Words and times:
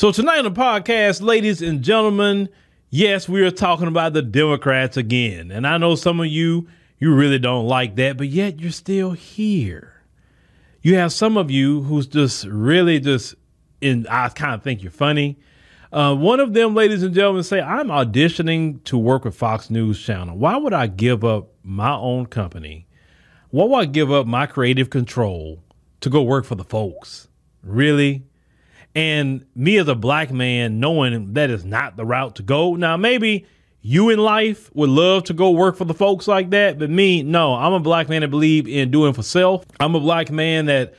So 0.00 0.10
tonight 0.10 0.38
on 0.38 0.44
the 0.44 0.50
podcast, 0.50 1.20
ladies 1.20 1.60
and 1.60 1.82
gentlemen, 1.82 2.48
yes, 2.88 3.28
we 3.28 3.42
are 3.42 3.50
talking 3.50 3.86
about 3.86 4.14
the 4.14 4.22
Democrats 4.22 4.96
again. 4.96 5.50
And 5.50 5.66
I 5.66 5.76
know 5.76 5.94
some 5.94 6.20
of 6.20 6.26
you, 6.26 6.68
you 6.98 7.14
really 7.14 7.38
don't 7.38 7.66
like 7.66 7.96
that, 7.96 8.16
but 8.16 8.28
yet 8.28 8.60
you're 8.60 8.70
still 8.70 9.10
here. 9.10 10.00
You 10.80 10.94
have 10.94 11.12
some 11.12 11.36
of 11.36 11.50
you 11.50 11.82
who's 11.82 12.06
just 12.06 12.46
really 12.46 12.98
just 12.98 13.34
in, 13.82 14.06
I 14.08 14.30
kind 14.30 14.54
of 14.54 14.62
think 14.62 14.82
you're 14.82 14.90
funny. 14.90 15.38
Uh, 15.92 16.14
one 16.14 16.40
of 16.40 16.54
them, 16.54 16.74
ladies 16.74 17.02
and 17.02 17.14
gentlemen, 17.14 17.42
say, 17.42 17.60
I'm 17.60 17.88
auditioning 17.88 18.82
to 18.84 18.96
work 18.96 19.26
with 19.26 19.36
Fox 19.36 19.68
News 19.68 20.02
Channel. 20.02 20.38
Why 20.38 20.56
would 20.56 20.72
I 20.72 20.86
give 20.86 21.24
up 21.24 21.50
my 21.62 21.92
own 21.92 22.24
company? 22.24 22.86
Why 23.50 23.66
would 23.66 23.78
I 23.78 23.84
give 23.84 24.10
up 24.10 24.26
my 24.26 24.46
creative 24.46 24.88
control 24.88 25.62
to 26.00 26.08
go 26.08 26.22
work 26.22 26.46
for 26.46 26.54
the 26.54 26.64
folks? 26.64 27.28
Really? 27.62 28.22
And 28.94 29.46
me 29.54 29.78
as 29.78 29.88
a 29.88 29.94
black 29.94 30.32
man, 30.32 30.80
knowing 30.80 31.34
that 31.34 31.50
is 31.50 31.64
not 31.64 31.96
the 31.96 32.04
route 32.04 32.36
to 32.36 32.42
go. 32.42 32.74
Now, 32.74 32.96
maybe 32.96 33.46
you 33.82 34.10
in 34.10 34.18
life 34.18 34.74
would 34.74 34.90
love 34.90 35.24
to 35.24 35.32
go 35.32 35.50
work 35.50 35.76
for 35.76 35.84
the 35.84 35.94
folks 35.94 36.26
like 36.26 36.50
that, 36.50 36.78
but 36.78 36.90
me, 36.90 37.22
no. 37.22 37.54
I'm 37.54 37.72
a 37.72 37.80
black 37.80 38.08
man 38.08 38.22
that 38.22 38.28
believe 38.28 38.66
in 38.66 38.90
doing 38.90 39.12
for 39.12 39.22
self. 39.22 39.64
I'm 39.78 39.94
a 39.94 40.00
black 40.00 40.30
man 40.30 40.66
that 40.66 40.94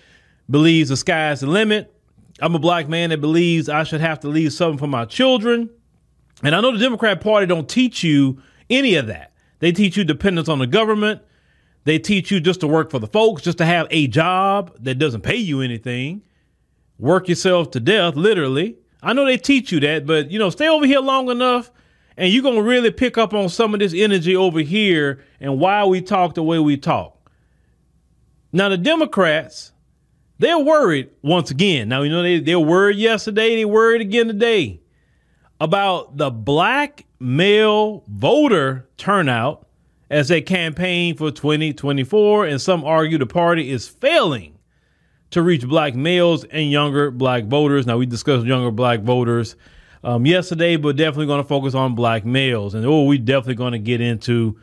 believes 0.50 0.90
the 0.90 0.98
sky's 0.98 1.42
the 1.42 1.48
limit. 1.48 1.94
I'm 2.42 2.56
a 2.56 2.60
black 2.60 2.88
man 2.88 3.12
that 3.12 3.22
believes 3.22 3.70
I 3.70 3.84
should 3.84 4.02
have 4.02 4.22
to 4.22 4.30
leave 4.30 4.54
something 4.54 4.80
for 4.80 4.88
my 4.88 5.06
children. 5.06 5.70
And 6.44 6.56
I 6.56 6.62
know 6.62 6.72
the 6.72 6.80
Democrat 6.80 7.22
Party 7.22 7.46
don't 7.46 7.70
teach 7.70 8.04
you 8.04 8.42
any 8.70 8.96
of 8.96 9.08
that. 9.08 9.34
They 9.60 9.72
teach 9.72 9.96
you 9.96 10.04
dependence 10.04 10.50
on 10.50 10.58
the 10.58 10.66
government. 10.66 11.22
They 11.84 12.00
teach 12.00 12.32
you 12.32 12.40
just 12.40 12.62
to 12.62 12.68
work 12.68 12.90
for 12.90 13.00
the 13.00 13.08
folks, 13.08 13.44
just 13.44 13.60
to 13.60 13.66
have 13.66 13.86
a 13.92 14.08
job 14.08 14.76
that 14.80 14.96
doesn't 14.96 15.22
pay 15.22 15.36
you 15.36 15.62
anything 15.62 16.24
work 17.02 17.28
yourself 17.28 17.72
to 17.72 17.80
death, 17.80 18.16
literally. 18.16 18.78
I 19.04 19.12
know 19.14 19.26
they 19.26 19.38
teach 19.38 19.72
you 19.72 19.80
that, 19.82 20.06
but 20.06 20.32
you 20.32 20.40
know, 20.40 20.52
stay 20.52 20.70
over 20.70 20.86
here 20.86 21.00
long 21.00 21.30
enough 21.30 21.72
and 22.16 22.32
you're 22.32 22.44
to 22.44 22.62
really 22.62 22.92
pick 22.92 23.18
up 23.18 23.34
on 23.34 23.50
some 23.50 23.74
of 23.74 23.80
this 23.80 23.94
energy 23.94 24.36
over 24.36 24.60
here 24.60 25.24
and 25.40 25.60
why 25.60 25.84
we 25.84 26.02
talk 26.02 26.36
the 26.36 26.44
way 26.44 26.60
we 26.60 26.78
talk. 26.78 27.18
Now, 28.54 28.70
the 28.70 28.78
Democrats, 28.78 29.72
they're 30.38 30.60
worried 30.60 31.10
once 31.24 31.50
again. 31.50 31.90
Now, 31.90 32.04
you 32.04 32.12
know, 32.12 32.22
they, 32.22 32.40
they 32.40 32.56
worried 32.56 32.98
yesterday, 32.98 33.56
they 33.56 33.66
worried 33.66 34.02
again 34.02 34.28
today 34.28 34.82
about 35.60 36.18
the 36.18 36.30
black 36.30 37.06
male 37.20 38.04
voter 38.08 38.88
turnout 38.98 39.68
as 40.12 40.28
they 40.28 40.42
campaign 40.42 41.16
for 41.16 41.32
2024. 41.32 42.46
And 42.46 42.62
some 42.62 42.84
argue 42.84 43.18
the 43.18 43.26
party 43.26 43.72
is 43.72 43.88
failing 43.88 44.58
to 45.32 45.42
reach 45.42 45.68
black 45.68 45.96
males 45.96 46.44
and 46.46 46.70
younger 46.70 47.12
black 47.12 47.46
voters. 47.46 47.88
Now, 47.88 47.98
we 47.98 48.06
discussed 48.06 48.46
younger 48.46 48.72
black 48.72 49.02
voters 49.02 49.56
um, 50.04 50.26
yesterday, 50.26 50.76
but 50.78 50.96
definitely 50.96 51.28
going 51.28 51.42
to 51.42 51.48
focus 51.48 51.74
on 51.74 51.96
black 51.96 52.26
males. 52.26 52.74
And 52.74 52.86
oh, 52.86 53.06
we 53.06 53.18
definitely 53.18 53.56
going 53.56 53.74
to 53.74 53.80
get 53.80 54.02
into 54.02 54.60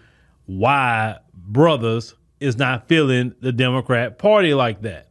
why 0.47 1.19
brothers 1.35 2.15
is 2.41 2.57
not 2.57 2.89
feeling 2.89 3.35
the 3.41 3.53
Democrat 3.53 4.19
Party 4.19 4.55
like 4.55 4.83
that. 4.83 5.09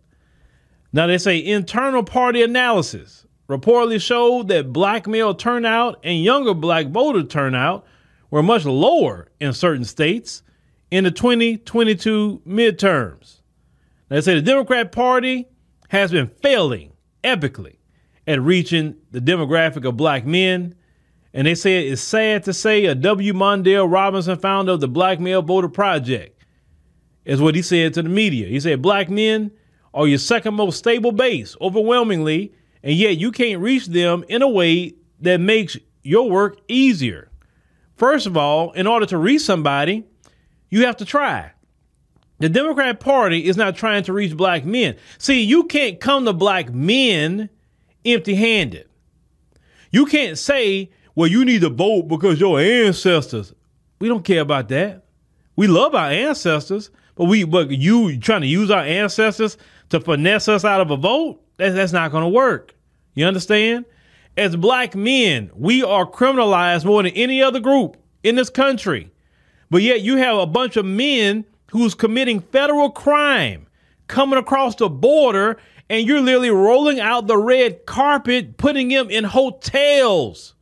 Now, 0.93 1.07
they 1.07 1.17
say 1.17 1.43
internal 1.43 2.03
party 2.03 2.41
analysis 2.41 3.25
reportedly 3.49 4.01
showed 4.01 4.47
that 4.49 4.73
black 4.73 5.07
male 5.07 5.33
turnout 5.33 5.99
and 6.03 6.23
younger 6.23 6.53
black 6.53 6.87
voter 6.87 7.23
turnout 7.23 7.85
were 8.29 8.43
much 8.43 8.65
lower 8.65 9.29
in 9.39 9.53
certain 9.53 9.85
states 9.85 10.43
in 10.91 11.03
the 11.03 11.11
2022 11.11 12.41
midterms. 12.47 13.36
They 14.09 14.21
say 14.21 14.35
the 14.35 14.41
Democrat 14.41 14.91
Party 14.91 15.47
has 15.89 16.11
been 16.11 16.27
failing 16.27 16.93
epically 17.23 17.77
at 18.25 18.41
reaching 18.41 18.95
the 19.11 19.19
demographic 19.19 19.85
of 19.85 19.97
black 19.97 20.25
men. 20.25 20.75
And 21.33 21.45
they 21.45 21.55
say 21.55 21.87
it's 21.87 22.01
sad 22.01 22.43
to 22.43 22.53
say 22.53 22.85
a 22.85 22.95
W. 22.95 23.33
Mondale 23.33 23.91
Robinson, 23.91 24.37
founder 24.37 24.73
of 24.73 24.79
the 24.79 24.87
Black 24.87 25.19
Male 25.19 25.41
Voter 25.41 25.69
Project, 25.69 26.43
is 27.25 27.41
what 27.41 27.55
he 27.55 27.61
said 27.61 27.93
to 27.93 28.01
the 28.01 28.09
media. 28.09 28.47
He 28.47 28.59
said, 28.59 28.81
Black 28.81 29.09
men 29.09 29.51
are 29.93 30.07
your 30.07 30.17
second 30.17 30.55
most 30.55 30.77
stable 30.77 31.11
base, 31.11 31.55
overwhelmingly, 31.61 32.53
and 32.81 32.95
yet 32.95 33.17
you 33.17 33.31
can't 33.31 33.61
reach 33.61 33.87
them 33.87 34.23
in 34.29 34.41
a 34.41 34.49
way 34.49 34.95
that 35.19 35.39
makes 35.39 35.77
your 36.01 36.29
work 36.29 36.59
easier. 36.67 37.29
First 37.95 38.25
of 38.25 38.37
all, 38.37 38.71
in 38.71 38.87
order 38.87 39.05
to 39.07 39.17
reach 39.17 39.41
somebody, 39.41 40.05
you 40.69 40.85
have 40.85 40.97
to 40.97 41.05
try. 41.05 41.51
The 42.39 42.49
Democrat 42.49 42.99
Party 42.99 43.45
is 43.45 43.57
not 43.57 43.75
trying 43.75 44.03
to 44.03 44.13
reach 44.13 44.37
black 44.37 44.63
men. 44.63 44.95
See, 45.17 45.41
you 45.41 45.63
can't 45.63 45.99
come 45.99 46.25
to 46.25 46.33
black 46.33 46.71
men 46.71 47.49
empty 48.05 48.35
handed. 48.35 48.87
You 49.91 50.05
can't 50.05 50.37
say, 50.37 50.91
well, 51.15 51.27
you 51.27 51.43
need 51.43 51.61
to 51.61 51.69
vote 51.69 52.03
because 52.03 52.39
your 52.39 52.59
ancestors. 52.59 53.53
We 53.99 54.07
don't 54.07 54.23
care 54.23 54.41
about 54.41 54.69
that. 54.69 55.05
We 55.55 55.65
love 55.65 55.95
our 55.95 56.11
ancestors, 56.11 56.91
but 57.15 57.25
we 57.25 57.43
but 57.43 57.71
you 57.71 58.19
trying 58.19 58.41
to 58.41 58.47
use 58.47 58.69
our 58.69 58.83
ancestors 58.83 59.57
to 59.89 59.99
finesse 59.99 60.47
us 60.47 60.63
out 60.63 60.81
of 60.81 60.91
a 60.91 60.97
vote, 60.97 61.41
that's, 61.57 61.73
that's 61.73 61.91
not 61.93 62.11
going 62.11 62.23
to 62.23 62.29
work. 62.29 62.75
You 63.15 63.25
understand? 63.25 63.85
As 64.35 64.55
black 64.55 64.95
men, 64.95 65.49
we 65.55 65.81
are 65.81 66.05
criminalized 66.05 66.85
more 66.85 67.01
than 67.01 67.13
any 67.13 67.41
other 67.41 67.59
group 67.59 67.97
in 68.21 68.35
this 68.35 68.51
country. 68.51 69.09
But 69.71 69.81
yet 69.81 70.01
you 70.01 70.17
have 70.17 70.37
a 70.37 70.45
bunch 70.45 70.77
of 70.77 70.85
men 70.85 71.45
who's 71.71 71.95
committing 71.95 72.39
federal 72.39 72.89
crime 72.89 73.67
coming 74.07 74.39
across 74.39 74.75
the 74.75 74.89
border 74.89 75.57
and 75.89 76.05
you're 76.05 76.21
literally 76.21 76.49
rolling 76.49 76.99
out 76.99 77.27
the 77.27 77.37
red 77.37 77.85
carpet, 77.85 78.57
putting 78.57 78.89
him 78.89 79.09
in 79.09 79.23
hotels 79.23 80.53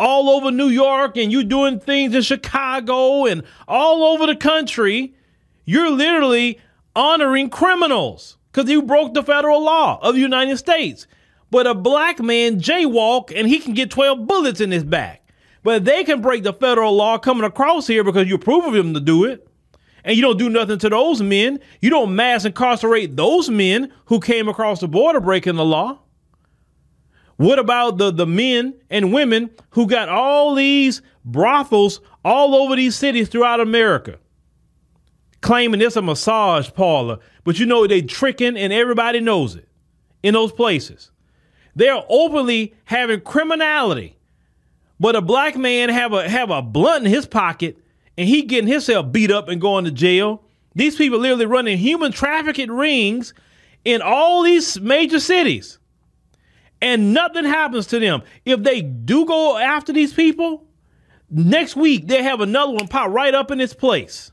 all 0.00 0.30
over 0.30 0.50
New 0.50 0.68
York, 0.68 1.16
and 1.16 1.30
you 1.32 1.44
doing 1.44 1.80
things 1.80 2.14
in 2.14 2.22
Chicago 2.22 3.26
and 3.26 3.42
all 3.66 4.04
over 4.04 4.26
the 4.26 4.36
country. 4.36 5.14
You're 5.64 5.90
literally 5.90 6.60
honoring 6.96 7.50
criminals 7.50 8.38
because 8.50 8.70
you 8.70 8.82
broke 8.82 9.14
the 9.14 9.22
federal 9.22 9.62
law 9.62 9.98
of 10.02 10.14
the 10.14 10.20
United 10.20 10.56
States. 10.56 11.06
But 11.50 11.66
a 11.66 11.74
black 11.74 12.20
man 12.20 12.60
jaywalk 12.60 13.32
and 13.34 13.48
he 13.48 13.58
can 13.58 13.74
get 13.74 13.90
12 13.90 14.26
bullets 14.26 14.60
in 14.60 14.70
his 14.70 14.84
back. 14.84 15.22
But 15.62 15.84
they 15.84 16.04
can 16.04 16.20
break 16.20 16.42
the 16.44 16.52
federal 16.52 16.94
law 16.94 17.18
coming 17.18 17.44
across 17.44 17.86
here 17.86 18.04
because 18.04 18.28
you 18.28 18.36
approve 18.36 18.64
of 18.64 18.74
him 18.74 18.94
to 18.94 19.00
do 19.00 19.24
it 19.24 19.47
and 20.04 20.16
you 20.16 20.22
don't 20.22 20.38
do 20.38 20.48
nothing 20.48 20.78
to 20.78 20.88
those 20.88 21.22
men. 21.22 21.60
You 21.80 21.90
don't 21.90 22.14
mass 22.14 22.44
incarcerate 22.44 23.16
those 23.16 23.50
men 23.50 23.92
who 24.06 24.20
came 24.20 24.48
across 24.48 24.80
the 24.80 24.88
border 24.88 25.20
breaking 25.20 25.56
the 25.56 25.64
law. 25.64 25.98
What 27.36 27.58
about 27.58 27.98
the, 27.98 28.10
the 28.10 28.26
men 28.26 28.74
and 28.90 29.12
women 29.12 29.50
who 29.70 29.86
got 29.86 30.08
all 30.08 30.54
these 30.54 31.02
brothels 31.24 32.00
all 32.24 32.54
over 32.54 32.74
these 32.74 32.96
cities 32.96 33.28
throughout 33.28 33.60
America? 33.60 34.18
Claiming 35.40 35.80
it's 35.80 35.94
a 35.94 36.02
massage 36.02 36.72
parlor, 36.72 37.18
but 37.44 37.60
you 37.60 37.66
know 37.66 37.86
they 37.86 38.02
tricking 38.02 38.56
and 38.56 38.72
everybody 38.72 39.20
knows 39.20 39.54
it 39.54 39.68
in 40.22 40.34
those 40.34 40.50
places. 40.50 41.12
They're 41.76 42.02
openly 42.08 42.74
having 42.86 43.20
criminality. 43.20 44.16
But 44.98 45.14
a 45.14 45.22
black 45.22 45.56
man 45.56 45.90
have 45.90 46.12
a 46.12 46.28
have 46.28 46.50
a 46.50 46.60
blunt 46.60 47.06
in 47.06 47.12
his 47.12 47.24
pocket 47.24 47.78
and 48.18 48.28
he 48.28 48.42
getting 48.42 48.68
himself 48.68 49.12
beat 49.12 49.30
up 49.30 49.48
and 49.48 49.60
going 49.60 49.84
to 49.84 49.92
jail. 49.92 50.42
These 50.74 50.96
people 50.96 51.20
literally 51.20 51.46
running 51.46 51.78
human 51.78 52.10
trafficking 52.10 52.70
rings 52.70 53.32
in 53.84 54.02
all 54.02 54.42
these 54.42 54.80
major 54.80 55.20
cities. 55.20 55.78
And 56.82 57.14
nothing 57.14 57.44
happens 57.44 57.86
to 57.88 58.00
them. 58.00 58.22
If 58.44 58.64
they 58.64 58.82
do 58.82 59.24
go 59.24 59.56
after 59.56 59.92
these 59.92 60.12
people, 60.12 60.66
next 61.30 61.76
week 61.76 62.08
they 62.08 62.24
have 62.24 62.40
another 62.40 62.72
one 62.72 62.88
pop 62.88 63.10
right 63.10 63.34
up 63.34 63.52
in 63.52 63.60
its 63.60 63.72
place. 63.72 64.32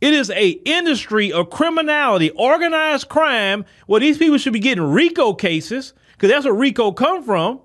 It 0.00 0.14
is 0.14 0.30
a 0.30 0.48
industry 0.48 1.30
of 1.30 1.50
criminality, 1.50 2.30
organized 2.30 3.10
crime, 3.10 3.66
where 3.86 4.00
these 4.00 4.16
people 4.16 4.38
should 4.38 4.54
be 4.54 4.58
getting 4.58 4.84
RICO 4.84 5.34
cases, 5.34 5.92
because 6.12 6.30
that's 6.30 6.46
where 6.46 6.54
RICO 6.54 6.92
come 6.92 7.22
from, 7.22 7.60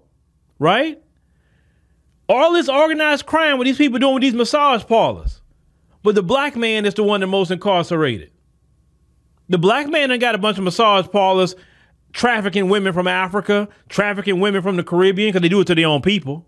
right? 0.59 1.01
All 2.27 2.53
this 2.53 2.69
organized 2.69 3.25
crime, 3.25 3.57
what 3.57 3.65
these 3.65 3.77
people 3.77 3.99
doing 3.99 4.15
with 4.15 4.21
these 4.21 4.33
massage 4.33 4.83
parlors. 4.85 5.41
But 6.03 6.15
the 6.15 6.23
black 6.23 6.55
man 6.55 6.85
is 6.85 6.93
the 6.93 7.03
one 7.03 7.21
the 7.21 7.27
most 7.27 7.51
incarcerated. 7.51 8.31
The 9.49 9.57
black 9.57 9.87
man 9.87 10.11
ain't 10.11 10.21
got 10.21 10.35
a 10.35 10.39
bunch 10.39 10.57
of 10.57 10.63
massage 10.63 11.07
parlors 11.07 11.55
trafficking 12.13 12.69
women 12.69 12.93
from 12.93 13.07
Africa, 13.07 13.67
trafficking 13.89 14.39
women 14.39 14.61
from 14.61 14.77
the 14.77 14.83
Caribbean, 14.83 15.29
because 15.29 15.41
they 15.41 15.49
do 15.49 15.59
it 15.59 15.67
to 15.67 15.75
their 15.75 15.87
own 15.87 16.01
people. 16.01 16.47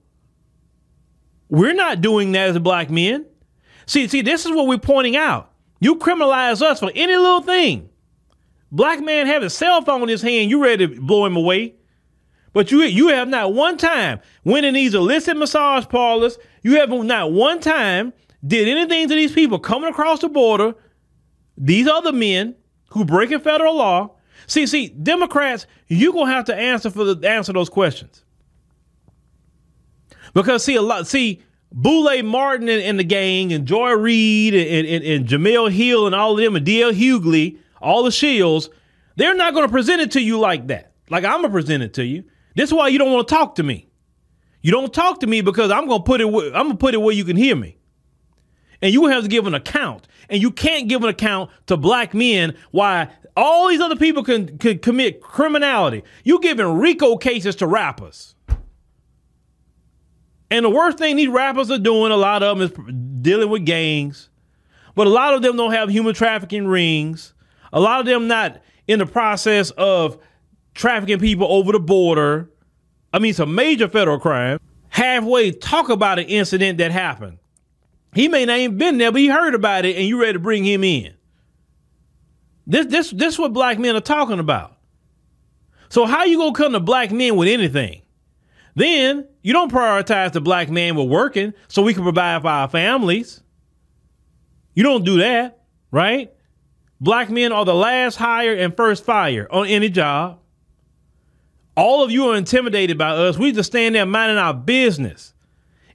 We're 1.49 1.73
not 1.73 2.01
doing 2.01 2.31
that 2.31 2.49
as 2.49 2.59
black 2.59 2.89
men. 2.89 3.25
See, 3.85 4.07
see, 4.07 4.21
this 4.21 4.45
is 4.45 4.51
what 4.51 4.67
we're 4.67 4.77
pointing 4.77 5.15
out. 5.15 5.51
You 5.79 5.95
criminalize 5.95 6.61
us 6.61 6.79
for 6.79 6.91
any 6.95 7.15
little 7.15 7.41
thing. 7.41 7.89
Black 8.71 9.01
man 9.03 9.27
have 9.27 9.43
a 9.43 9.49
cell 9.49 9.81
phone 9.81 10.03
in 10.03 10.09
his 10.09 10.21
hand, 10.21 10.49
you 10.49 10.61
ready 10.61 10.87
to 10.87 11.01
blow 11.01 11.25
him 11.25 11.35
away. 11.35 11.75
But 12.57 12.71
you 12.71 12.81
you 12.81 13.09
have 13.09 13.27
not 13.27 13.53
one 13.53 13.77
time 13.77 14.19
went 14.43 14.65
in 14.65 14.73
these 14.73 14.95
illicit 14.95 15.37
massage 15.37 15.87
parlors. 15.89 16.39
You 16.63 16.79
have 16.79 16.89
not 16.89 17.31
one 17.31 17.59
time 17.59 18.13
did 18.43 18.67
anything 18.67 19.07
to 19.09 19.13
these 19.13 19.31
people 19.31 19.59
coming 19.59 19.91
across 19.91 20.21
the 20.21 20.27
border. 20.27 20.73
These 21.55 21.87
other 21.87 22.11
men 22.11 22.55
who 22.89 23.05
breaking 23.05 23.41
federal 23.41 23.75
law. 23.75 24.15
See, 24.47 24.65
see, 24.65 24.87
Democrats, 24.87 25.67
you're 25.85 26.11
gonna 26.11 26.31
have 26.31 26.45
to 26.45 26.55
answer 26.55 26.89
for 26.89 27.03
the 27.03 27.29
answer 27.29 27.53
those 27.53 27.69
questions. 27.69 28.23
Because 30.33 30.63
see 30.63 30.77
a 30.77 30.81
lot, 30.81 31.05
see 31.05 31.43
Boule 31.71 32.23
Martin 32.23 32.69
and, 32.69 32.81
and, 32.81 32.97
the 32.97 33.03
gang 33.03 33.53
and 33.53 33.67
Joy 33.67 33.91
Reid 33.91 34.55
and, 34.55 34.87
and, 34.87 35.03
and 35.05 35.29
Hill 35.71 36.07
and 36.07 36.15
all 36.15 36.31
of 36.31 36.43
them 36.43 36.55
and 36.55 36.65
DL 36.65 36.91
Hughley, 36.91 37.59
all 37.79 38.01
the 38.01 38.09
shields, 38.09 38.71
they're 39.15 39.35
not 39.35 39.53
to 39.53 39.71
present 39.71 40.01
it 40.01 40.09
to 40.13 40.21
you 40.21 40.39
like 40.39 40.65
that. 40.69 40.93
Like 41.11 41.23
I'm 41.23 41.43
gonna 41.43 41.49
present 41.49 41.83
it 41.83 41.93
to 41.93 42.03
you. 42.03 42.23
This 42.57 42.71
is 42.71 42.73
why 42.73 42.87
you 42.87 42.97
don't 42.97 43.13
want 43.13 43.27
to 43.27 43.33
talk 43.35 43.53
to 43.55 43.63
me. 43.63 43.87
You 44.63 44.71
don't 44.71 44.91
talk 44.91 45.19
to 45.19 45.27
me 45.27 45.41
because 45.41 45.69
I'm 45.69 45.87
gonna 45.87 46.01
put 46.01 46.21
it. 46.21 46.25
Where, 46.25 46.47
I'm 46.47 46.65
gonna 46.65 46.75
put 46.75 46.95
it 46.95 46.97
where 46.97 47.13
you 47.13 47.23
can 47.23 47.37
hear 47.37 47.55
me. 47.55 47.77
And 48.81 48.91
you 48.91 49.05
have 49.05 49.21
to 49.21 49.29
give 49.29 49.45
an 49.45 49.53
account, 49.53 50.07
and 50.27 50.41
you 50.41 50.49
can't 50.49 50.89
give 50.89 51.03
an 51.03 51.09
account 51.09 51.51
to 51.67 51.77
black 51.77 52.15
men 52.15 52.55
why 52.71 53.09
all 53.35 53.67
these 53.69 53.79
other 53.79 53.95
people 53.95 54.23
can, 54.23 54.57
can 54.57 54.79
commit 54.79 55.21
criminality. 55.21 56.01
You 56.23 56.39
giving 56.41 56.65
RICO 56.79 57.17
cases 57.17 57.55
to 57.57 57.67
rappers. 57.67 58.33
And 60.49 60.65
the 60.65 60.69
worst 60.69 60.97
thing 60.97 61.15
these 61.15 61.27
rappers 61.27 61.69
are 61.69 61.77
doing, 61.77 62.11
a 62.11 62.17
lot 62.17 62.41
of 62.41 62.57
them 62.57 62.65
is 62.65 63.21
dealing 63.21 63.49
with 63.49 63.65
gangs. 63.65 64.29
But 64.95 65.05
a 65.05 65.11
lot 65.11 65.35
of 65.35 65.43
them 65.43 65.57
don't 65.57 65.73
have 65.73 65.89
human 65.89 66.15
trafficking 66.15 66.65
rings. 66.65 67.35
A 67.71 67.79
lot 67.79 67.99
of 67.99 68.07
them 68.07 68.27
not 68.27 68.61
in 68.87 68.97
the 68.97 69.05
process 69.05 69.69
of 69.71 70.17
trafficking 70.77 71.19
people 71.19 71.47
over 71.51 71.71
the 71.71 71.79
border. 71.79 72.49
I 73.11 73.19
mean, 73.19 73.31
it's 73.31 73.39
a 73.39 73.45
major 73.45 73.89
federal 73.89 74.19
crime. 74.19 74.59
Halfway 74.89 75.51
talk 75.51 75.89
about 75.89 76.19
an 76.19 76.25
incident 76.25 76.77
that 76.77 76.91
happened. 76.91 77.39
He 78.13 78.27
may 78.27 78.45
not 78.45 78.59
even 78.59 78.77
been 78.77 78.97
there, 78.97 79.11
but 79.11 79.19
he 79.19 79.27
heard 79.27 79.53
about 79.53 79.85
it, 79.85 79.97
and 79.97 80.05
you 80.07 80.19
ready 80.21 80.33
to 80.33 80.39
bring 80.39 80.63
him 80.63 80.83
in. 80.83 81.13
This 82.65 82.85
this 82.87 83.11
this 83.11 83.33
is 83.33 83.39
what 83.39 83.53
black 83.53 83.79
men 83.79 83.95
are 83.95 84.01
talking 84.01 84.39
about. 84.39 84.77
So 85.89 86.05
how 86.05 86.25
you 86.25 86.37
gonna 86.37 86.53
come 86.53 86.73
to 86.73 86.79
black 86.79 87.11
men 87.11 87.35
with 87.35 87.47
anything? 87.47 88.01
Then 88.75 89.27
you 89.41 89.53
don't 89.53 89.71
prioritize 89.71 90.33
the 90.33 90.41
black 90.41 90.69
man 90.69 90.95
with 90.95 91.07
working 91.07 91.53
so 91.67 91.81
we 91.81 91.93
can 91.93 92.03
provide 92.03 92.41
for 92.41 92.49
our 92.49 92.67
families. 92.67 93.41
You 94.73 94.83
don't 94.83 95.05
do 95.05 95.17
that, 95.19 95.63
right? 95.91 96.31
Black 96.99 97.29
men 97.29 97.51
are 97.51 97.65
the 97.65 97.73
last 97.73 98.15
hire 98.15 98.53
and 98.53 98.75
first 98.75 99.05
fire 99.05 99.47
on 99.51 99.67
any 99.67 99.89
job. 99.89 100.39
All 101.77 102.03
of 102.03 102.09
you 102.09 102.29
are 102.29 102.35
intimidated 102.35 102.97
by 102.97 103.11
us. 103.11 103.37
We 103.37 103.51
just 103.51 103.67
stand 103.71 103.93
there 103.93 104.05
minding 104.07 104.39
our 104.39 104.53
business. 104.53 105.33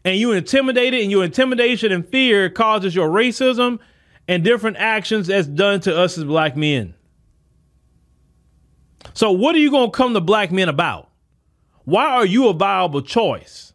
And 0.04 0.16
you 0.16 0.32
intimidated, 0.32 1.02
and 1.02 1.10
your 1.10 1.24
intimidation 1.24 1.90
and 1.90 2.08
fear 2.08 2.48
causes 2.48 2.94
your 2.94 3.08
racism 3.08 3.80
and 4.28 4.44
different 4.44 4.76
actions 4.78 5.26
that's 5.26 5.48
done 5.48 5.80
to 5.80 5.96
us 5.96 6.16
as 6.16 6.24
black 6.24 6.56
men. 6.56 6.94
So, 9.14 9.32
what 9.32 9.54
are 9.56 9.58
you 9.58 9.70
going 9.70 9.90
to 9.90 9.96
come 9.96 10.14
to 10.14 10.20
black 10.20 10.52
men 10.52 10.68
about? 10.68 11.10
Why 11.84 12.06
are 12.06 12.26
you 12.26 12.48
a 12.48 12.52
viable 12.52 13.02
choice? 13.02 13.72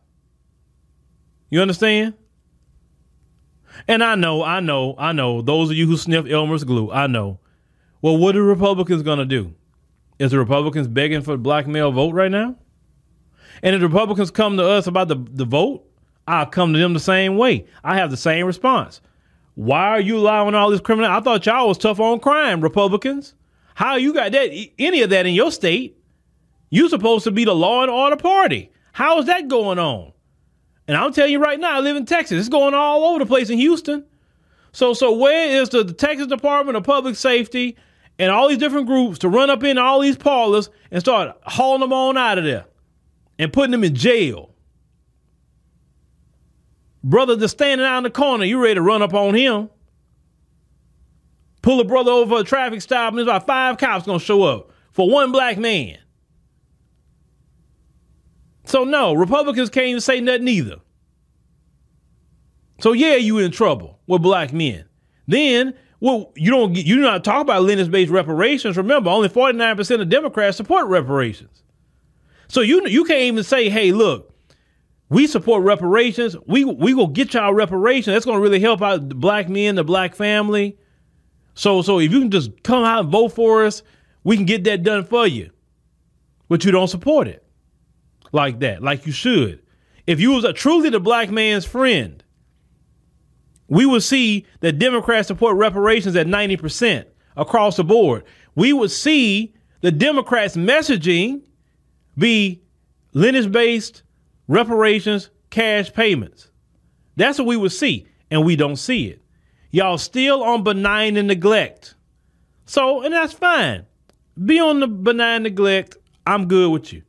You 1.50 1.62
understand? 1.62 2.14
And 3.88 4.04
I 4.04 4.16
know, 4.16 4.44
I 4.44 4.62
know, 4.62 4.96
I 4.98 5.12
know, 5.12 5.42
those 5.42 5.70
of 5.70 5.76
you 5.76 5.88
who 5.88 5.98
sniff 5.98 6.26
Elmer's 6.26 6.64
glue, 6.64 6.92
I 6.92 7.08
know. 7.08 7.40
Well, 8.02 8.18
what 8.18 8.36
are 8.36 8.44
Republicans 8.44 9.04
going 9.04 9.20
to 9.20 9.26
do? 9.26 9.54
Is 10.20 10.32
the 10.32 10.40
Republicans 10.40 10.88
begging 10.88 11.22
for 11.22 11.32
the 11.32 11.38
black 11.38 11.68
male 11.68 11.92
vote 11.92 12.14
right 12.14 12.32
now? 12.32 12.56
And 13.62 13.76
if 13.76 13.82
the 13.82 13.88
Republicans 13.88 14.32
come 14.32 14.58
to 14.58 14.68
us 14.68 14.88
about 14.88 15.08
the, 15.08 15.16
the 15.16 15.46
vote, 15.46 15.84
I'll 16.28 16.46
come 16.46 16.74
to 16.74 16.80
them 16.80 16.94
the 16.94 17.00
same 17.00 17.38
way. 17.38 17.68
I 17.84 17.98
have 17.98 18.12
the 18.12 18.18
same 18.18 18.46
response. 18.46 19.02
Why 19.56 19.88
are 19.88 20.00
you 20.00 20.18
allowing 20.18 20.54
all 20.54 20.70
this 20.70 20.82
criminal? 20.82 21.10
I 21.10 21.20
thought 21.20 21.46
y'all 21.46 21.68
was 21.68 21.78
tough 21.78 22.00
on 22.00 22.20
crime, 22.20 22.62
Republicans. 22.62 23.34
How 23.74 23.96
you 23.96 24.14
got 24.14 24.32
that 24.32 24.50
any 24.78 25.02
of 25.02 25.10
that 25.12 25.26
in 25.26 25.34
your 25.34 25.52
state? 25.52 25.98
You 26.70 26.90
supposed 26.90 27.24
to 27.24 27.32
be 27.32 27.46
the 27.46 27.56
law 27.56 27.82
and 27.82 27.92
order 27.92 28.18
party. 28.18 28.72
How 28.92 29.20
is 29.20 29.26
that 29.28 29.48
going 29.48 29.80
on? 29.80 30.12
And 30.88 30.98
I'm 30.98 31.14
telling 31.14 31.32
you 31.32 31.40
right 31.40 31.60
now, 31.60 31.78
I 31.78 31.80
live 31.80 31.96
in 31.96 32.06
Texas. 32.06 32.40
It's 32.40 32.50
going 32.50 32.74
all 32.74 33.04
over 33.04 33.20
the 33.20 33.26
place 33.26 33.50
in 33.50 33.58
Houston. 33.58 34.06
So 34.74 34.94
so 34.94 35.14
where 35.14 35.62
is 35.62 35.70
the, 35.70 35.84
the 35.84 35.94
Texas 35.94 36.28
Department 36.28 36.78
of 36.78 36.84
Public 36.84 37.16
Safety 37.16 37.78
and 38.20 38.32
all 38.32 38.50
these 38.50 38.58
different 38.58 38.88
groups 38.88 39.20
to 39.20 39.30
run 39.30 39.50
up 39.50 39.64
in 39.64 39.78
all 39.78 40.00
these 40.00 40.18
parlors 40.18 40.70
and 40.92 41.02
start 41.02 41.38
hauling 41.44 41.82
them 41.82 41.94
on 41.94 42.18
out 42.18 42.38
of 42.38 42.44
there 42.44 42.66
and 43.38 43.54
putting 43.54 43.72
them 43.72 43.84
in 43.84 43.96
jail. 43.96 44.52
Brother 47.04 47.38
just 47.38 47.58
standing 47.58 47.86
out 47.86 48.00
in 48.00 48.04
the 48.04 48.10
corner, 48.10 48.44
you 48.44 48.62
ready 48.62 48.76
to 48.76 48.82
run 48.82 49.02
up 49.02 49.14
on 49.14 49.36
him. 49.36 49.70
Pull 51.62 51.80
a 51.80 51.84
brother 51.84 52.12
over 52.12 52.38
a 52.38 52.44
traffic 52.44 52.82
stop, 52.82 53.10
and 53.10 53.18
there's 53.18 53.28
about 53.28 53.46
five 53.46 53.78
cops 53.78 54.06
gonna 54.06 54.20
show 54.20 54.44
up 54.44 54.72
for 54.92 55.10
one 55.10 55.32
black 55.32 55.58
man. 55.58 55.98
So 58.66 58.84
no, 58.84 59.14
Republicans 59.14 59.70
can't 59.70 59.88
even 59.88 60.02
say 60.02 60.20
nothing 60.20 60.48
either. 60.48 60.78
So 62.80 62.94
yeah, 62.94 63.16
you 63.16 63.38
in 63.40 63.52
trouble 63.52 64.00
with 64.08 64.22
black 64.22 64.54
men. 64.54 64.86
Then 65.28 65.74
well, 66.00 66.32
you 66.36 66.52
don't 66.52 66.76
you 66.76 66.96
do 66.96 67.02
not 67.02 67.24
talk 67.24 67.42
about 67.42 67.64
lineage-based 67.64 68.12
reparations. 68.12 68.78
Remember, 68.78 69.10
only 69.10 69.30
49% 69.30 70.02
of 70.02 70.10
Democrats 70.10 70.58
support 70.58 70.88
reparations. 70.88 71.64
So 72.48 72.62
you 72.62 72.86
you 72.88 73.04
can't 73.04 73.22
even 73.22 73.44
say, 73.44 73.70
hey, 73.70 73.92
look, 73.92 74.34
we 75.10 75.28
support 75.28 75.64
reparations. 75.64 76.36
We 76.46 76.66
we 76.66 76.94
will 76.94 77.08
get 77.08 77.34
y'all 77.34 77.54
reparations. 77.54 78.14
That's 78.14 78.26
gonna 78.26 78.40
really 78.40 78.60
help 78.60 78.82
out 78.82 79.10
the 79.10 79.16
black 79.16 79.50
men, 79.50 79.76
the 79.76 79.84
black 79.84 80.16
family. 80.16 80.78
So 81.56 81.82
so 81.82 82.00
if 82.00 82.12
you 82.12 82.20
can 82.20 82.32
just 82.32 82.64
come 82.64 82.84
out 82.84 83.02
and 83.02 83.12
vote 83.12 83.30
for 83.30 83.66
us, 83.66 83.82
we 84.24 84.36
can 84.36 84.46
get 84.46 84.64
that 84.66 84.84
done 84.84 85.04
for 85.04 85.26
you. 85.26 85.50
But 86.48 86.64
you 86.64 86.72
don't 86.72 86.88
support 86.88 87.28
it 87.28 87.44
like 88.32 88.60
that, 88.60 88.84
like 88.84 89.06
you 89.06 89.12
should. 89.12 89.62
If 90.06 90.20
you 90.22 90.32
was 90.32 90.44
a, 90.46 90.54
truly 90.54 90.90
the 90.90 91.00
black 91.00 91.30
man's 91.30 91.66
friend, 91.66 92.24
we 93.68 93.86
would 93.86 94.04
see 94.04 94.46
that 94.62 94.80
Democrats 94.80 95.28
support 95.28 95.58
reparations 95.58 96.16
at 96.16 96.28
90% 96.28 97.06
across 97.36 97.78
the 97.78 97.84
board. 97.84 98.24
We 98.56 98.74
would 98.74 98.92
see 98.92 99.54
the 99.82 99.92
Democrats' 99.92 100.56
messaging 100.56 101.42
be 102.18 102.62
lineage 103.14 103.52
based 103.52 104.04
reparations, 104.48 105.30
cash 105.50 105.92
payments. 105.92 106.50
That's 107.16 107.40
what 107.40 107.48
we 107.48 107.58
would 107.58 107.72
see, 107.72 108.08
and 108.32 108.46
we 108.46 108.56
don't 108.56 108.78
see 108.78 109.08
it. 109.08 109.22
Y'all 109.72 109.98
still 109.98 110.44
on 110.44 110.64
benign 110.64 111.18
and 111.18 111.28
neglect. 111.28 111.96
So, 112.66 113.02
and 113.02 113.14
that's 113.14 113.34
fine. 113.34 113.86
Be 114.44 114.60
on 114.60 114.80
the 114.80 114.88
benign 114.88 115.44
neglect. 115.44 115.98
I'm 116.26 116.48
good 116.48 116.70
with 116.70 116.94
you. 116.94 117.04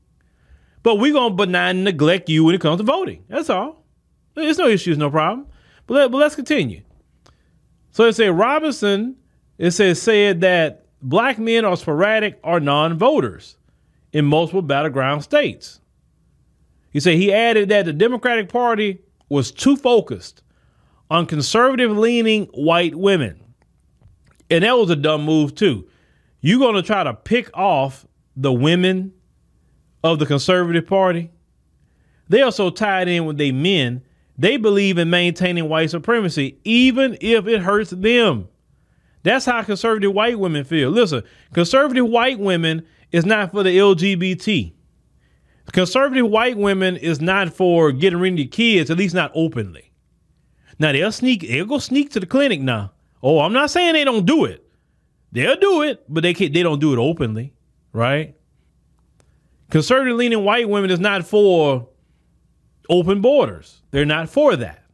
But 0.82 0.96
we're 0.96 1.12
going 1.12 1.36
to 1.36 1.46
benign 1.46 1.84
neglect 1.84 2.28
you 2.28 2.44
when 2.44 2.54
it 2.54 2.60
comes 2.60 2.78
to 2.78 2.84
voting. 2.84 3.24
That's 3.28 3.50
all. 3.50 3.84
There's 4.34 4.58
no 4.58 4.68
issues, 4.68 4.96
no 4.96 5.10
problem. 5.10 5.46
But, 5.88 5.94
let, 5.94 6.10
but 6.12 6.18
let's 6.18 6.36
continue. 6.36 6.82
So 7.90 8.04
it 8.04 8.12
said 8.12 8.28
Robinson, 8.28 9.16
it 9.56 9.72
says 9.72 10.00
said 10.00 10.42
that 10.42 10.86
black 11.02 11.38
men 11.38 11.64
are 11.64 11.76
sporadic 11.76 12.38
or 12.44 12.60
non-voters 12.60 13.56
in 14.12 14.26
multiple 14.26 14.62
battleground 14.62 15.24
states. 15.24 15.80
He 16.90 17.00
said 17.00 17.16
he 17.16 17.32
added 17.32 17.70
that 17.70 17.86
the 17.86 17.92
Democratic 17.92 18.50
Party 18.50 19.00
was 19.28 19.50
too 19.50 19.76
focused 19.76 20.42
on 21.10 21.26
conservative 21.26 21.96
leaning 21.96 22.44
white 22.52 22.94
women. 22.94 23.42
And 24.50 24.64
that 24.64 24.76
was 24.76 24.90
a 24.90 24.96
dumb 24.96 25.24
move 25.24 25.54
too. 25.54 25.88
You're 26.40 26.60
going 26.60 26.74
to 26.74 26.82
try 26.82 27.02
to 27.02 27.14
pick 27.14 27.50
off 27.56 28.06
the 28.36 28.52
women 28.52 29.12
of 30.04 30.18
the 30.18 30.26
conservative 30.26 30.86
party. 30.86 31.30
They 32.28 32.42
are 32.42 32.52
so 32.52 32.68
tied 32.68 33.08
in 33.08 33.24
with 33.24 33.38
their 33.38 33.54
men 33.54 34.02
they 34.38 34.56
believe 34.56 34.98
in 34.98 35.10
maintaining 35.10 35.68
white 35.68 35.90
supremacy, 35.90 36.58
even 36.64 37.18
if 37.20 37.46
it 37.48 37.60
hurts 37.60 37.90
them. 37.90 38.48
That's 39.24 39.44
how 39.44 39.62
conservative 39.62 40.14
white 40.14 40.38
women 40.38 40.64
feel. 40.64 40.90
Listen, 40.90 41.24
conservative 41.52 42.06
white 42.06 42.38
women 42.38 42.86
is 43.10 43.26
not 43.26 43.50
for 43.50 43.64
the 43.64 43.76
LGBT. 43.76 44.72
Conservative 45.72 46.28
white 46.28 46.56
women 46.56 46.96
is 46.96 47.20
not 47.20 47.52
for 47.52 47.92
getting 47.92 48.20
rid 48.20 48.34
of 48.34 48.38
your 48.38 48.48
kids, 48.48 48.90
at 48.90 48.96
least 48.96 49.14
not 49.14 49.32
openly. 49.34 49.90
Now 50.78 50.92
they'll 50.92 51.12
sneak, 51.12 51.42
they'll 51.42 51.66
go 51.66 51.78
sneak 51.78 52.10
to 52.12 52.20
the 52.20 52.26
clinic 52.26 52.60
now. 52.60 52.92
Oh, 53.22 53.40
I'm 53.40 53.52
not 53.52 53.70
saying 53.70 53.94
they 53.94 54.04
don't 54.04 54.24
do 54.24 54.44
it. 54.44 54.64
They'll 55.32 55.56
do 55.56 55.82
it, 55.82 56.04
but 56.08 56.22
they 56.22 56.32
can't, 56.32 56.54
they 56.54 56.62
don't 56.62 56.78
do 56.78 56.92
it 56.92 56.98
openly, 56.98 57.52
right? 57.92 58.36
Conservative 59.70 60.16
leaning 60.16 60.44
white 60.44 60.68
women 60.68 60.90
is 60.90 61.00
not 61.00 61.26
for 61.26 61.88
open 62.88 63.20
borders. 63.20 63.82
They're 63.90 64.04
not 64.04 64.28
for 64.28 64.56
that. 64.56 64.84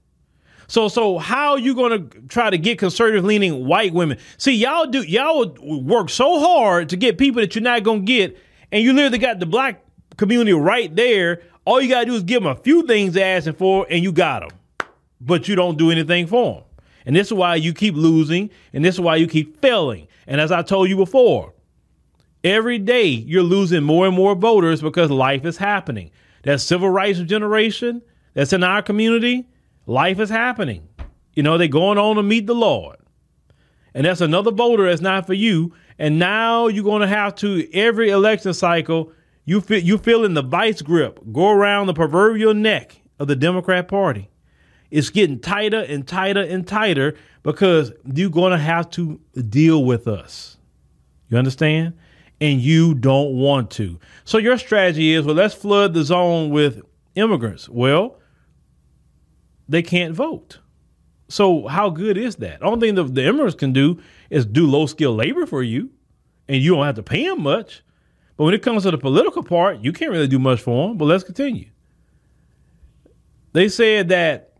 So 0.66 0.88
so 0.88 1.18
how 1.18 1.52
are 1.52 1.58
you 1.58 1.74
going 1.74 2.10
to 2.10 2.20
try 2.28 2.50
to 2.50 2.58
get 2.58 2.78
conservative 2.78 3.24
leaning 3.24 3.66
white 3.66 3.92
women? 3.92 4.18
See, 4.38 4.52
y'all 4.54 4.86
do 4.86 5.02
y'all 5.02 5.54
work 5.60 6.08
so 6.08 6.40
hard 6.40 6.88
to 6.90 6.96
get 6.96 7.18
people 7.18 7.40
that 7.40 7.54
you're 7.54 7.62
not 7.62 7.82
going 7.82 8.00
to 8.00 8.06
get 8.06 8.38
and 8.72 8.82
you 8.82 8.92
literally 8.92 9.18
got 9.18 9.40
the 9.40 9.46
black 9.46 9.84
community 10.16 10.52
right 10.52 10.94
there. 10.94 11.42
All 11.64 11.80
you 11.80 11.88
got 11.88 12.00
to 12.00 12.06
do 12.06 12.14
is 12.14 12.22
give 12.22 12.42
them 12.42 12.50
a 12.50 12.56
few 12.56 12.86
things 12.86 13.14
they're 13.14 13.36
asking 13.36 13.54
for 13.54 13.86
and 13.90 14.02
you 14.02 14.12
got 14.12 14.48
them. 14.48 14.88
But 15.20 15.48
you 15.48 15.54
don't 15.54 15.78
do 15.78 15.90
anything 15.90 16.26
for 16.26 16.54
them. 16.54 16.64
And 17.06 17.14
this 17.14 17.28
is 17.28 17.34
why 17.34 17.56
you 17.56 17.74
keep 17.74 17.94
losing 17.94 18.50
and 18.72 18.84
this 18.84 18.94
is 18.94 19.00
why 19.00 19.16
you 19.16 19.26
keep 19.26 19.60
failing. 19.60 20.08
And 20.26 20.40
as 20.40 20.50
I 20.50 20.62
told 20.62 20.88
you 20.88 20.96
before, 20.96 21.54
Every 22.44 22.78
day 22.78 23.06
you're 23.06 23.42
losing 23.42 23.82
more 23.82 24.06
and 24.06 24.14
more 24.14 24.34
voters 24.34 24.82
because 24.82 25.10
life 25.10 25.46
is 25.46 25.56
happening. 25.56 26.10
That 26.44 26.60
civil 26.60 26.88
rights 26.88 27.18
generation 27.20 28.02
that's 28.34 28.52
in 28.52 28.62
our 28.62 28.82
community, 28.82 29.46
life 29.86 30.18
is 30.18 30.30
happening. 30.30 30.88
You 31.34 31.42
know, 31.42 31.58
they're 31.58 31.68
going 31.68 31.98
on 31.98 32.16
to 32.16 32.22
meet 32.22 32.46
the 32.46 32.54
Lord. 32.54 32.96
And 33.94 34.06
that's 34.06 34.20
another 34.20 34.50
voter 34.50 34.88
that's 34.88 35.00
not 35.00 35.26
for 35.26 35.34
you. 35.34 35.72
And 35.98 36.18
now 36.18 36.66
you're 36.66 36.84
going 36.84 37.02
to 37.02 37.08
have 37.08 37.34
to, 37.36 37.68
every 37.72 38.10
election 38.10 38.52
cycle, 38.52 39.12
you 39.44 39.60
feel, 39.60 39.78
you 39.78 39.98
feel 39.98 40.24
in 40.24 40.34
the 40.34 40.42
vice 40.42 40.82
grip, 40.82 41.20
go 41.32 41.50
around 41.50 41.86
the 41.86 41.94
proverbial 41.94 42.54
neck 42.54 43.00
of 43.18 43.28
the 43.28 43.36
Democrat 43.36 43.88
Party. 43.88 44.30
It's 44.90 45.10
getting 45.10 45.40
tighter 45.40 45.80
and 45.80 46.06
tighter 46.06 46.42
and 46.42 46.66
tighter 46.66 47.16
because 47.42 47.92
you're 48.12 48.30
going 48.30 48.52
to 48.52 48.58
have 48.58 48.90
to 48.90 49.20
deal 49.48 49.84
with 49.84 50.06
us. 50.08 50.56
You 51.28 51.38
understand? 51.38 51.94
And 52.44 52.60
you 52.60 52.94
don't 52.94 53.32
want 53.32 53.70
to. 53.70 53.98
So 54.24 54.36
your 54.36 54.58
strategy 54.58 55.14
is 55.14 55.24
well, 55.24 55.34
let's 55.34 55.54
flood 55.54 55.94
the 55.94 56.04
zone 56.04 56.50
with 56.50 56.82
immigrants. 57.14 57.70
Well, 57.70 58.18
they 59.66 59.80
can't 59.80 60.14
vote. 60.14 60.58
So 61.28 61.66
how 61.68 61.88
good 61.88 62.18
is 62.18 62.36
that? 62.36 62.60
The 62.60 62.66
only 62.66 62.86
thing 62.88 62.96
the, 62.96 63.04
the 63.04 63.24
immigrants 63.24 63.54
can 63.54 63.72
do 63.72 63.98
is 64.28 64.44
do 64.44 64.66
low 64.66 64.84
skilled 64.84 65.16
labor 65.16 65.46
for 65.46 65.62
you, 65.62 65.88
and 66.46 66.60
you 66.60 66.74
don't 66.74 66.84
have 66.84 66.96
to 66.96 67.02
pay 67.02 67.24
them 67.26 67.44
much. 67.44 67.82
But 68.36 68.44
when 68.44 68.52
it 68.52 68.62
comes 68.62 68.82
to 68.82 68.90
the 68.90 68.98
political 68.98 69.42
part, 69.42 69.78
you 69.78 69.94
can't 69.94 70.10
really 70.10 70.28
do 70.28 70.38
much 70.38 70.60
for 70.60 70.88
them. 70.88 70.98
But 70.98 71.06
let's 71.06 71.24
continue. 71.24 71.70
They 73.54 73.70
said 73.70 74.10
that 74.10 74.52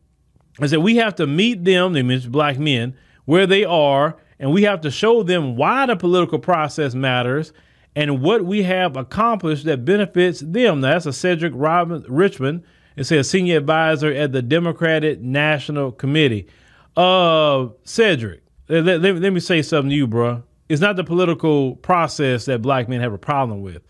I 0.59 0.69
said 0.69 0.79
we 0.79 0.97
have 0.97 1.17
to 1.17 1.27
meet 1.27 1.65
them, 1.65 1.93
mentioned 1.93 2.33
black 2.33 2.59
men, 2.59 2.97
where 3.27 3.47
they 3.47 3.65
are, 3.65 4.17
and 4.39 4.55
we 4.55 4.63
have 4.63 4.81
to 4.81 4.91
show 4.91 5.23
them 5.23 5.55
why 5.55 5.85
the 5.85 5.97
political 5.97 6.39
process 6.39 6.95
matters 6.95 7.53
and 7.97 8.23
what 8.23 8.45
we 8.45 8.63
have 8.65 8.97
accomplished 8.97 9.65
that 9.65 9.85
benefits 9.85 10.41
them. 10.41 10.81
Now, 10.81 10.93
that's 10.93 11.07
a 11.07 11.13
Cedric 11.13 11.53
Robin, 11.55 12.05
Richmond. 12.09 12.65
It 12.97 13.05
says 13.05 13.29
senior 13.29 13.59
advisor 13.59 14.13
at 14.13 14.33
the 14.33 14.43
Democratic 14.43 15.21
National 15.21 15.93
Committee. 15.93 16.49
Uh, 16.97 17.69
Cedric, 17.85 18.43
let, 18.69 18.85
let, 18.85 19.17
let 19.17 19.33
me 19.33 19.41
say 19.41 19.63
something 19.63 19.91
to 19.91 19.97
you, 19.97 20.07
bro. 20.07 20.43
It's 20.69 20.81
not 20.81 20.97
the 20.97 21.05
political 21.05 21.77
process 21.77 22.47
that 22.47 22.63
black 22.63 22.89
men 22.89 23.01
have 23.01 23.13
a 23.13 23.19
problem 23.19 23.63
with. 23.63 23.83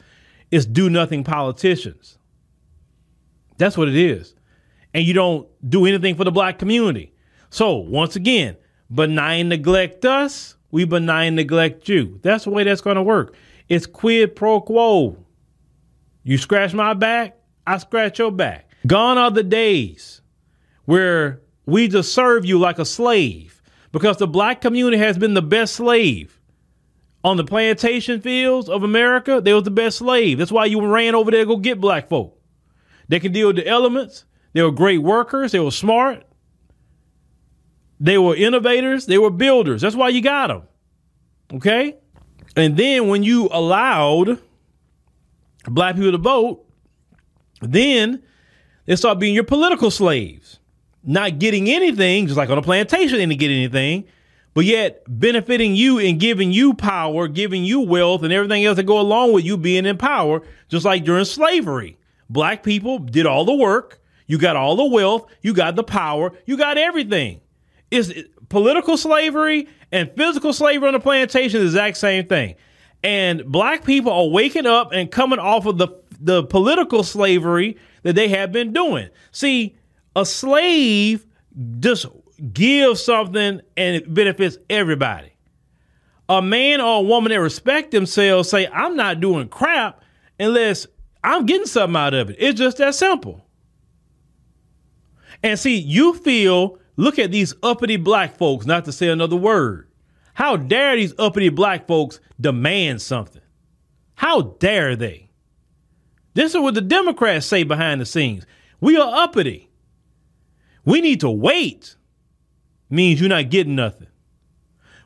It's 0.50 0.66
do 0.66 0.90
nothing 0.90 1.24
politicians. 1.24 2.18
That's 3.58 3.76
what 3.76 3.88
it 3.88 3.96
is 3.96 4.34
and 4.94 5.04
you 5.04 5.12
don't 5.12 5.46
do 5.68 5.84
anything 5.84 6.14
for 6.14 6.24
the 6.24 6.30
black 6.30 6.58
community. 6.58 7.12
So 7.50 7.74
once 7.74 8.16
again, 8.16 8.56
benign 8.92 9.48
neglect 9.48 10.04
us, 10.04 10.56
we 10.70 10.84
benign 10.84 11.34
neglect 11.34 11.88
you. 11.88 12.20
That's 12.22 12.44
the 12.44 12.50
way 12.50 12.64
that's 12.64 12.80
going 12.80 12.96
to 12.96 13.02
work. 13.02 13.34
It's 13.68 13.86
quid 13.86 14.36
pro 14.36 14.60
quo. 14.60 15.16
You 16.22 16.38
scratch 16.38 16.74
my 16.74 16.94
back, 16.94 17.36
I 17.66 17.78
scratch 17.78 18.18
your 18.18 18.32
back. 18.32 18.70
Gone 18.86 19.18
are 19.18 19.30
the 19.30 19.42
days 19.42 20.20
where 20.84 21.40
we 21.66 21.88
just 21.88 22.12
serve 22.12 22.44
you 22.44 22.58
like 22.58 22.78
a 22.78 22.84
slave 22.84 23.62
because 23.92 24.18
the 24.18 24.26
black 24.26 24.60
community 24.60 24.98
has 24.98 25.16
been 25.16 25.34
the 25.34 25.42
best 25.42 25.74
slave. 25.74 26.40
On 27.22 27.38
the 27.38 27.44
plantation 27.44 28.20
fields 28.20 28.68
of 28.68 28.82
America, 28.82 29.40
they 29.42 29.54
was 29.54 29.62
the 29.62 29.70
best 29.70 29.98
slave. 29.98 30.36
That's 30.36 30.52
why 30.52 30.66
you 30.66 30.84
ran 30.86 31.14
over 31.14 31.30
there 31.30 31.40
to 31.40 31.46
go 31.46 31.56
get 31.56 31.80
black 31.80 32.10
folk. 32.10 32.38
They 33.08 33.18
can 33.18 33.32
deal 33.32 33.46
with 33.46 33.56
the 33.56 33.66
elements. 33.66 34.26
They 34.52 34.62
were 34.62 34.70
great 34.70 34.98
workers. 34.98 35.52
They 35.52 35.60
were 35.60 35.70
smart. 35.70 36.24
They 37.98 38.18
were 38.18 38.36
innovators. 38.36 39.06
They 39.06 39.16
were 39.16 39.30
builders. 39.30 39.80
That's 39.80 39.96
why 39.96 40.10
you 40.10 40.20
got 40.20 40.48
them. 40.48 40.62
Okay? 41.54 41.96
And 42.56 42.76
then 42.76 43.08
when 43.08 43.22
you 43.22 43.48
allowed 43.50 44.38
black 45.66 45.96
people 45.96 46.12
to 46.12 46.18
vote, 46.18 46.64
then 47.60 48.22
they 48.86 48.96
start 48.96 49.18
being 49.18 49.34
your 49.34 49.44
political 49.44 49.90
slaves, 49.90 50.60
not 51.02 51.38
getting 51.38 51.68
anything, 51.68 52.26
just 52.26 52.36
like 52.36 52.50
on 52.50 52.58
a 52.58 52.62
plantation, 52.62 53.18
they 53.18 53.26
didn't 53.26 53.40
get 53.40 53.50
anything, 53.50 54.04
but 54.52 54.64
yet 54.64 55.02
benefiting 55.08 55.74
you 55.74 55.98
and 55.98 56.20
giving 56.20 56.52
you 56.52 56.74
power, 56.74 57.26
giving 57.26 57.64
you 57.64 57.80
wealth, 57.80 58.22
and 58.22 58.32
everything 58.32 58.64
else 58.64 58.76
that 58.76 58.84
go 58.84 59.00
along 59.00 59.32
with 59.32 59.44
you 59.44 59.56
being 59.56 59.86
in 59.86 59.98
power, 59.98 60.42
just 60.68 60.84
like 60.84 61.04
during 61.04 61.24
slavery. 61.24 61.98
Black 62.30 62.62
people 62.62 62.98
did 62.98 63.26
all 63.26 63.44
the 63.44 63.54
work, 63.54 64.00
you 64.26 64.38
got 64.38 64.56
all 64.56 64.76
the 64.76 64.84
wealth, 64.84 65.26
you 65.42 65.52
got 65.52 65.76
the 65.76 65.84
power, 65.84 66.32
you 66.46 66.56
got 66.56 66.78
everything. 66.78 67.40
Is 67.90 68.24
political 68.54 68.96
slavery 68.96 69.68
and 69.90 70.10
physical 70.16 70.52
slavery 70.52 70.86
on 70.86 70.94
the 70.94 71.00
plantation 71.00 71.58
the 71.58 71.66
exact 71.66 71.96
same 71.96 72.26
thing. 72.26 72.54
And 73.02 73.44
black 73.44 73.84
people 73.84 74.12
are 74.12 74.28
waking 74.28 74.64
up 74.64 74.92
and 74.92 75.10
coming 75.10 75.40
off 75.40 75.66
of 75.66 75.76
the 75.76 75.88
the 76.20 76.44
political 76.44 77.02
slavery 77.02 77.76
that 78.04 78.14
they 78.14 78.28
have 78.28 78.52
been 78.52 78.72
doing. 78.72 79.10
See, 79.32 79.76
a 80.14 80.24
slave 80.24 81.26
just 81.80 82.06
gives 82.52 83.02
something 83.02 83.60
and 83.76 83.96
it 83.96 84.14
benefits 84.14 84.56
everybody. 84.70 85.32
A 86.28 86.40
man 86.40 86.80
or 86.80 87.00
a 87.00 87.02
woman 87.02 87.32
that 87.32 87.40
respect 87.40 87.90
themselves 87.90 88.48
say, 88.48 88.68
I'm 88.68 88.94
not 88.94 89.20
doing 89.20 89.48
crap 89.48 90.00
unless 90.38 90.86
I'm 91.24 91.44
getting 91.44 91.66
something 91.66 91.96
out 91.96 92.14
of 92.14 92.30
it. 92.30 92.36
It's 92.38 92.58
just 92.58 92.78
that 92.78 92.94
simple. 92.94 93.44
And 95.42 95.58
see, 95.58 95.76
you 95.76 96.14
feel, 96.14 96.78
look 96.96 97.18
at 97.18 97.30
these 97.30 97.54
uppity 97.62 97.96
black 97.96 98.36
folks, 98.36 98.66
not 98.66 98.84
to 98.84 98.92
say 98.92 99.08
another 99.08 99.36
word. 99.36 99.88
How 100.34 100.56
dare 100.56 100.96
these 100.96 101.14
uppity 101.18 101.48
black 101.48 101.86
folks 101.86 102.20
demand 102.40 103.00
something? 103.02 103.42
How 104.16 104.42
dare 104.42 104.96
they? 104.96 105.30
This 106.34 106.54
is 106.54 106.60
what 106.60 106.74
the 106.74 106.80
Democrats 106.80 107.46
say 107.46 107.62
behind 107.62 108.00
the 108.00 108.06
scenes. 108.06 108.44
We 108.80 108.96
are 108.96 109.22
uppity. 109.24 109.70
We 110.84 111.00
need 111.00 111.20
to 111.20 111.30
wait, 111.30 111.96
means 112.90 113.20
you're 113.20 113.30
not 113.30 113.48
getting 113.48 113.76
nothing. 113.76 114.08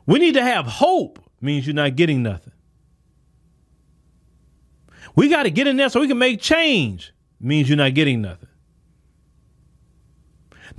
We 0.05 0.19
need 0.19 0.33
to 0.33 0.41
have 0.41 0.65
hope, 0.65 1.19
means 1.39 1.65
you're 1.65 1.75
not 1.75 1.95
getting 1.95 2.23
nothing. 2.23 2.53
We 5.15 5.29
got 5.29 5.43
to 5.43 5.51
get 5.51 5.67
in 5.67 5.77
there 5.77 5.89
so 5.89 6.01
we 6.01 6.07
can 6.07 6.17
make 6.17 6.41
change, 6.41 7.13
means 7.39 7.69
you're 7.69 7.77
not 7.77 7.93
getting 7.93 8.21
nothing. 8.21 8.48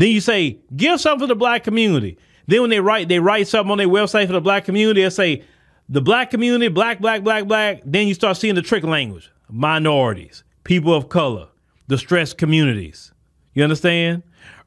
Then 0.01 0.13
you 0.13 0.23
say, 0.23 0.59
give 0.75 0.99
something 0.99 1.29
to 1.29 1.35
the 1.35 1.39
black 1.39 1.63
community. 1.63 2.17
Then 2.47 2.63
when 2.63 2.71
they 2.71 2.81
write, 2.81 3.09
they 3.09 3.19
write 3.19 3.49
something 3.49 3.71
on 3.71 3.77
their 3.77 3.87
website 3.87 4.29
for 4.29 4.33
the 4.33 4.41
black 4.41 4.65
community. 4.65 5.03
They 5.03 5.11
say, 5.11 5.45
the 5.91 6.01
black 6.01 6.31
community, 6.31 6.69
black, 6.69 7.01
black, 7.01 7.23
black, 7.23 7.45
black. 7.45 7.83
Then 7.85 8.09
you 8.09 8.15
start 8.15 8.39
seeing 8.39 8.55
the 8.55 8.63
trick 8.63 8.83
language. 8.83 9.31
Minorities, 9.51 10.43
people 10.65 10.95
of 10.95 11.11
color, 11.11 11.49
distressed 11.87 12.39
communities. 12.39 13.13
You 13.53 13.63
understand? 13.63 14.23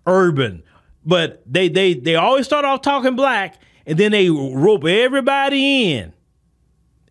Urban. 0.06 0.62
But 1.04 1.42
they 1.52 1.68
they 1.68 1.96
they 1.96 2.14
always 2.14 2.46
start 2.46 2.64
off 2.64 2.84
talking 2.84 3.16
black 3.16 3.60
and 3.88 3.98
then 3.98 4.12
they 4.12 4.30
rope 4.30 4.86
everybody 4.86 5.94
in. 5.94 6.14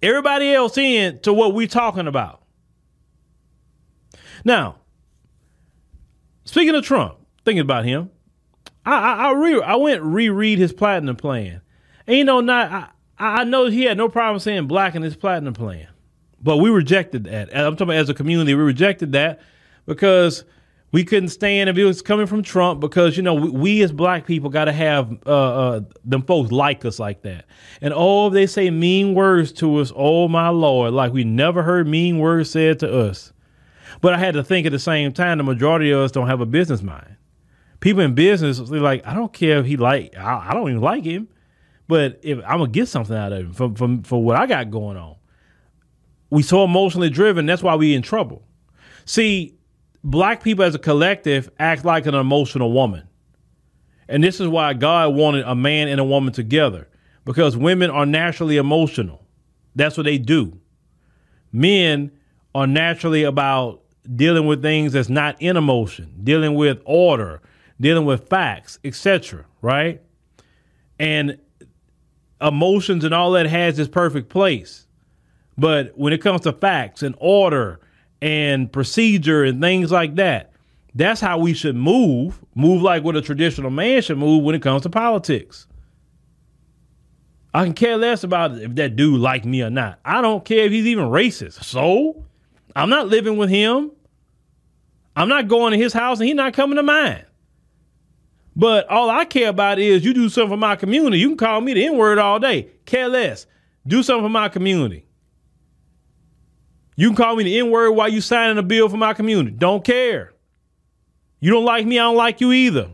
Everybody 0.00 0.54
else 0.54 0.78
in 0.78 1.18
to 1.22 1.32
what 1.32 1.54
we're 1.54 1.66
talking 1.66 2.06
about. 2.06 2.40
Now, 4.44 4.76
speaking 6.44 6.76
of 6.76 6.84
Trump, 6.84 7.16
thinking 7.44 7.60
about 7.60 7.84
him, 7.84 8.10
I 8.84 8.92
I, 8.92 9.28
I, 9.28 9.32
re, 9.32 9.62
I 9.62 9.76
went 9.76 10.02
reread 10.02 10.58
his 10.58 10.72
platinum 10.72 11.16
plan, 11.16 11.60
and 12.06 12.16
you 12.16 12.24
know, 12.24 12.40
not 12.40 12.92
I, 13.18 13.40
I 13.40 13.44
know 13.44 13.66
he 13.66 13.84
had 13.84 13.96
no 13.96 14.08
problem 14.08 14.40
saying 14.40 14.66
black 14.66 14.94
in 14.94 15.02
his 15.02 15.16
platinum 15.16 15.54
plan, 15.54 15.88
but 16.42 16.58
we 16.58 16.70
rejected 16.70 17.24
that. 17.24 17.54
I'm 17.56 17.74
talking 17.74 17.88
about 17.88 17.96
as 17.96 18.08
a 18.08 18.14
community, 18.14 18.54
we 18.54 18.62
rejected 18.62 19.12
that 19.12 19.40
because 19.86 20.44
we 20.90 21.04
couldn't 21.04 21.30
stand 21.30 21.70
if 21.70 21.78
it 21.78 21.84
was 21.84 22.02
coming 22.02 22.26
from 22.26 22.42
Trump 22.42 22.80
because 22.80 23.16
you 23.16 23.22
know 23.22 23.34
we, 23.34 23.50
we 23.50 23.82
as 23.82 23.92
black 23.92 24.26
people 24.26 24.50
got 24.50 24.66
to 24.66 24.72
have 24.72 25.16
uh, 25.26 25.30
uh, 25.30 25.80
them 26.04 26.22
folks 26.22 26.52
like 26.52 26.84
us 26.84 26.98
like 26.98 27.22
that. 27.22 27.46
And 27.80 27.94
oh, 27.96 28.28
they 28.30 28.46
say 28.46 28.70
mean 28.70 29.14
words 29.14 29.52
to 29.52 29.78
us. 29.78 29.92
Oh 29.94 30.28
my 30.28 30.48
lord, 30.48 30.92
like 30.92 31.12
we 31.12 31.24
never 31.24 31.62
heard 31.62 31.86
mean 31.86 32.18
words 32.18 32.50
said 32.50 32.78
to 32.80 32.92
us. 32.92 33.32
But 34.00 34.14
I 34.14 34.18
had 34.18 34.34
to 34.34 34.42
think 34.42 34.66
at 34.66 34.72
the 34.72 34.78
same 34.78 35.12
time, 35.12 35.38
the 35.38 35.44
majority 35.44 35.92
of 35.92 36.00
us 36.00 36.12
don't 36.12 36.26
have 36.26 36.40
a 36.40 36.46
business 36.46 36.82
mind 36.82 37.16
people 37.82 38.00
in 38.02 38.14
business, 38.14 38.58
they're 38.58 38.80
like, 38.80 39.06
I 39.06 39.12
don't 39.12 39.32
care 39.32 39.58
if 39.58 39.66
he 39.66 39.76
like, 39.76 40.16
I, 40.16 40.48
I 40.48 40.54
don't 40.54 40.70
even 40.70 40.80
like 40.80 41.04
him, 41.04 41.28
but 41.88 42.20
if 42.22 42.38
I'm 42.38 42.58
gonna 42.58 42.68
get 42.68 42.88
something 42.88 43.14
out 43.14 43.32
of 43.32 43.40
him 43.40 43.52
from 43.52 43.74
from 43.74 44.02
for 44.04 44.24
what 44.24 44.38
I 44.38 44.46
got 44.46 44.70
going 44.70 44.96
on. 44.96 45.16
We 46.30 46.42
so 46.42 46.64
emotionally 46.64 47.10
driven. 47.10 47.44
That's 47.44 47.62
why 47.62 47.74
we 47.74 47.94
in 47.94 48.00
trouble. 48.00 48.42
See, 49.04 49.58
black 50.02 50.42
people 50.42 50.64
as 50.64 50.74
a 50.74 50.78
collective 50.78 51.50
act 51.58 51.84
like 51.84 52.06
an 52.06 52.14
emotional 52.14 52.72
woman. 52.72 53.06
And 54.08 54.24
this 54.24 54.40
is 54.40 54.48
why 54.48 54.72
God 54.72 55.14
wanted 55.14 55.44
a 55.44 55.54
man 55.54 55.88
and 55.88 56.00
a 56.00 56.04
woman 56.04 56.32
together 56.32 56.88
because 57.24 57.56
women 57.56 57.90
are 57.90 58.06
naturally 58.06 58.56
emotional. 58.56 59.26
That's 59.74 59.96
what 59.96 60.04
they 60.04 60.18
do. 60.18 60.58
Men 61.52 62.12
are 62.54 62.66
naturally 62.66 63.24
about 63.24 63.82
dealing 64.16 64.46
with 64.46 64.62
things 64.62 64.92
that's 64.92 65.08
not 65.08 65.40
in 65.40 65.56
emotion, 65.56 66.20
dealing 66.22 66.54
with 66.54 66.80
order, 66.84 67.42
dealing 67.82 68.06
with 68.06 68.28
facts, 68.28 68.78
etc. 68.84 69.44
Right? 69.60 70.00
And 70.98 71.38
emotions 72.40 73.04
and 73.04 73.12
all 73.12 73.32
that 73.32 73.46
has 73.46 73.78
its 73.78 73.90
perfect 73.90 74.28
place. 74.28 74.86
But 75.58 75.96
when 75.96 76.12
it 76.12 76.22
comes 76.22 76.42
to 76.42 76.52
facts 76.52 77.02
and 77.02 77.14
order 77.18 77.80
and 78.22 78.72
procedure 78.72 79.44
and 79.44 79.60
things 79.60 79.92
like 79.92 80.14
that, 80.14 80.52
that's 80.94 81.20
how 81.20 81.38
we 81.38 81.54
should 81.54 81.76
move. 81.76 82.40
Move 82.54 82.82
like 82.82 83.02
what 83.02 83.16
a 83.16 83.22
traditional 83.22 83.70
man 83.70 84.02
should 84.02 84.18
move 84.18 84.44
when 84.44 84.54
it 84.54 84.62
comes 84.62 84.82
to 84.82 84.90
politics. 84.90 85.66
I 87.54 87.64
can 87.64 87.74
care 87.74 87.96
less 87.96 88.24
about 88.24 88.56
if 88.58 88.74
that 88.76 88.96
dude 88.96 89.20
like 89.20 89.44
me 89.44 89.62
or 89.62 89.70
not. 89.70 89.98
I 90.04 90.22
don't 90.22 90.44
care 90.44 90.64
if 90.64 90.72
he's 90.72 90.86
even 90.86 91.06
racist. 91.06 91.64
So 91.64 92.24
I'm 92.74 92.88
not 92.88 93.08
living 93.08 93.36
with 93.36 93.50
him. 93.50 93.90
I'm 95.14 95.28
not 95.28 95.48
going 95.48 95.72
to 95.72 95.78
his 95.78 95.92
house 95.92 96.18
and 96.18 96.26
he's 96.26 96.36
not 96.36 96.54
coming 96.54 96.76
to 96.76 96.82
mine. 96.82 97.24
But 98.54 98.88
all 98.88 99.08
I 99.08 99.24
care 99.24 99.48
about 99.48 99.78
is 99.78 100.04
you 100.04 100.12
do 100.12 100.28
something 100.28 100.50
for 100.50 100.56
my 100.56 100.76
community. 100.76 101.18
You 101.18 101.28
can 101.28 101.36
call 101.38 101.60
me 101.60 101.74
the 101.74 101.86
N 101.86 101.96
word 101.96 102.18
all 102.18 102.38
day. 102.38 102.68
Care 102.84 103.08
less. 103.08 103.46
Do 103.86 104.02
something 104.02 104.24
for 104.24 104.30
my 104.30 104.48
community. 104.48 105.06
You 106.96 107.08
can 107.08 107.16
call 107.16 107.36
me 107.36 107.44
the 107.44 107.58
N 107.58 107.70
word 107.70 107.92
while 107.92 108.08
you 108.08 108.20
signing 108.20 108.58
a 108.58 108.62
bill 108.62 108.88
for 108.88 108.98
my 108.98 109.14
community. 109.14 109.56
Don't 109.56 109.84
care. 109.84 110.32
You 111.40 111.50
don't 111.50 111.64
like 111.64 111.86
me, 111.86 111.98
I 111.98 112.04
don't 112.04 112.16
like 112.16 112.40
you 112.40 112.52
either. 112.52 112.90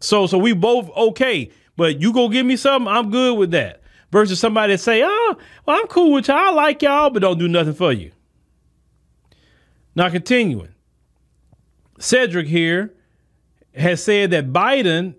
So 0.00 0.26
so 0.26 0.38
we 0.38 0.52
both 0.52 0.90
okay. 0.94 1.50
But 1.76 2.00
you 2.00 2.12
go 2.12 2.28
give 2.28 2.46
me 2.46 2.56
something, 2.56 2.86
I'm 2.86 3.10
good 3.10 3.36
with 3.36 3.50
that. 3.52 3.82
Versus 4.12 4.38
somebody 4.38 4.74
that 4.74 4.78
say, 4.78 5.02
oh, 5.04 5.36
well, 5.66 5.80
I'm 5.80 5.88
cool 5.88 6.12
with 6.12 6.28
y'all. 6.28 6.36
I 6.36 6.50
like 6.50 6.82
y'all, 6.82 7.10
but 7.10 7.22
don't 7.22 7.38
do 7.38 7.48
nothing 7.48 7.74
for 7.74 7.92
you. 7.92 8.12
Now 9.96 10.08
continuing. 10.08 10.72
Cedric 11.98 12.46
here 12.46 12.94
has 13.74 14.02
said 14.02 14.30
that 14.30 14.52
Biden, 14.52 15.14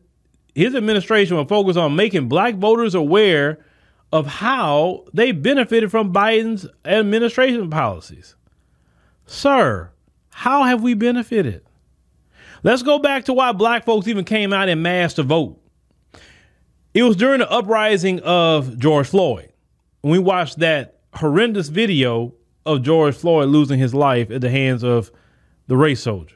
his 0.54 0.76
administration 0.76 1.38
will 1.38 1.46
focus 1.46 1.78
on 1.78 1.96
making 1.96 2.28
black 2.28 2.56
voters 2.56 2.96
aware 2.96 3.66
of 4.12 4.28
how 4.28 5.06
they 5.14 5.32
benefited 5.32 5.92
from 5.92 6.14
Biden's 6.14 6.68
administration 6.86 7.70
policies. 7.70 8.36
Sir, 9.26 9.92
how 10.30 10.64
have 10.64 10.82
we 10.82 10.94
benefited? 10.94 11.64
Let's 12.64 12.84
go 12.84 13.00
back 13.00 13.26
to 13.26 13.34
why 13.34 13.52
black 13.52 13.86
folks 13.86 14.08
even 14.08 14.26
came 14.26 14.54
out 14.54 14.70
in 14.70 14.82
mass 14.82 15.14
to 15.16 15.24
vote. 15.24 15.62
It 16.94 17.04
was 17.04 17.16
during 17.16 17.40
the 17.40 17.52
uprising 17.52 18.22
of 18.22 18.78
George 18.80 19.08
Floyd. 19.08 19.52
When 20.02 20.12
we 20.12 20.20
watched 20.20 20.60
that 20.60 21.00
horrendous 21.14 21.68
video 21.68 22.34
of 22.66 22.82
George 22.82 23.16
Floyd 23.16 23.50
losing 23.50 23.80
his 23.80 23.94
life 23.94 24.32
at 24.32 24.42
the 24.42 24.50
hands 24.50 24.84
of 24.84 25.12
the 25.68 25.76
race 25.76 26.02
soldier. 26.02 26.36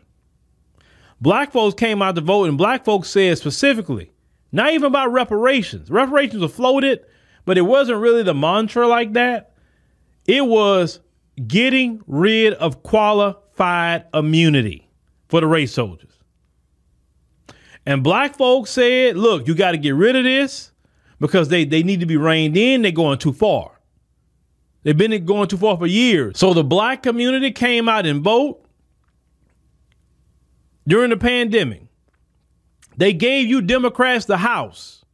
Black 1.22 1.52
folks 1.52 1.76
came 1.76 2.02
out 2.02 2.16
to 2.16 2.22
vote, 2.22 2.48
and 2.48 2.58
black 2.58 2.86
folks 2.86 3.10
said 3.10 3.38
specifically, 3.38 4.12
not 4.52 4.74
even 4.74 4.86
about 4.86 5.12
reparations. 5.12 5.92
Reparations 5.92 6.42
were 6.42 6.48
floated, 6.48 7.02
but 7.46 7.58
it 7.58 7.62
wasn't 7.62 8.00
really 8.00 8.24
the 8.24 8.34
mantra 8.34 8.88
like 8.88 9.14
that. 9.14 9.54
It 10.26 10.46
was 10.46 11.00
getting 11.48 12.02
rid 12.08 12.54
of 12.54 12.84
qualified 12.84 14.06
immunity 14.14 14.90
for 15.28 15.42
the 15.42 15.48
race 15.48 15.74
soldiers. 15.74 16.14
And 17.86 18.04
black 18.04 18.36
folks 18.38 18.72
said, 18.72 19.18
look, 19.18 19.48
you 19.48 19.56
got 19.56 19.72
to 19.72 19.78
get 19.78 19.96
rid 19.96 20.16
of 20.16 20.24
this 20.24 20.72
because 21.20 21.50
they, 21.50 21.66
they 21.66 21.84
need 21.84 22.00
to 22.02 22.06
be 22.06 22.18
reined 22.18 22.56
in. 22.56 22.82
They're 22.82 22.92
going 22.92 23.20
too 23.20 23.34
far. 23.34 23.80
They've 24.84 24.98
been 24.98 25.26
going 25.26 25.48
too 25.48 25.58
far 25.58 25.78
for 25.78 25.88
years. 25.88 26.38
So 26.38 26.54
the 26.54 26.64
black 26.64 27.04
community 27.04 27.52
came 27.52 27.90
out 27.90 28.06
and 28.06 28.22
vote 28.22 28.66
during 30.90 31.12
the 31.12 31.18
pandemic. 31.18 31.84
They 32.98 33.14
gave 33.14 33.48
you 33.48 33.62
Democrats 33.62 34.26
the 34.26 34.38
House. 34.38 35.06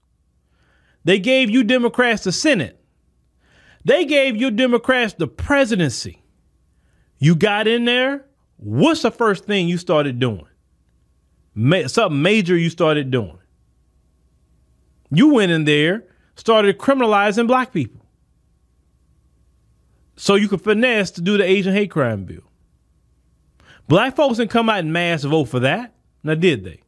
They 1.03 1.20
gave 1.20 1.50
you 1.51 1.63
Democrats 1.63 2.24
the 2.24 2.32
Senate. 2.32 2.82
They 3.84 4.05
gave 4.05 4.38
you 4.38 4.50
Democrats 4.50 5.13
the 5.13 5.27
presidency. 5.27 6.24
You 7.20 7.36
got 7.36 7.67
in 7.67 7.86
there. 7.86 8.25
What's 8.58 9.01
the 9.01 9.12
first 9.12 9.46
thing 9.46 9.67
you 9.67 9.77
started 9.77 10.17
doing? 10.17 10.48
Ma- 11.53 11.88
something 11.88 12.22
major 12.22 12.58
you 12.58 12.70
started 12.70 13.11
doing. 13.11 13.38
You 15.11 15.33
went 15.33 15.51
in 15.51 15.66
there, 15.66 16.05
started 16.35 16.79
criminalizing 16.79 17.48
black 17.48 17.74
people. 17.74 18.05
So 20.16 20.35
you 20.35 20.48
could 20.48 20.61
finesse 20.61 21.11
to 21.11 21.22
do 21.22 21.38
the 21.38 21.44
Asian 21.44 21.74
hate 21.74 21.92
crime 21.92 22.24
bill. 22.24 22.50
Black 23.87 24.15
folks 24.15 24.37
didn't 24.37 24.51
come 24.51 24.69
out 24.69 24.79
in 24.79 24.91
mass 24.91 25.24
vote 25.24 25.45
for 25.45 25.59
that. 25.61 25.93
Now, 26.24 26.35
did 26.35 26.63
they? 26.63 26.81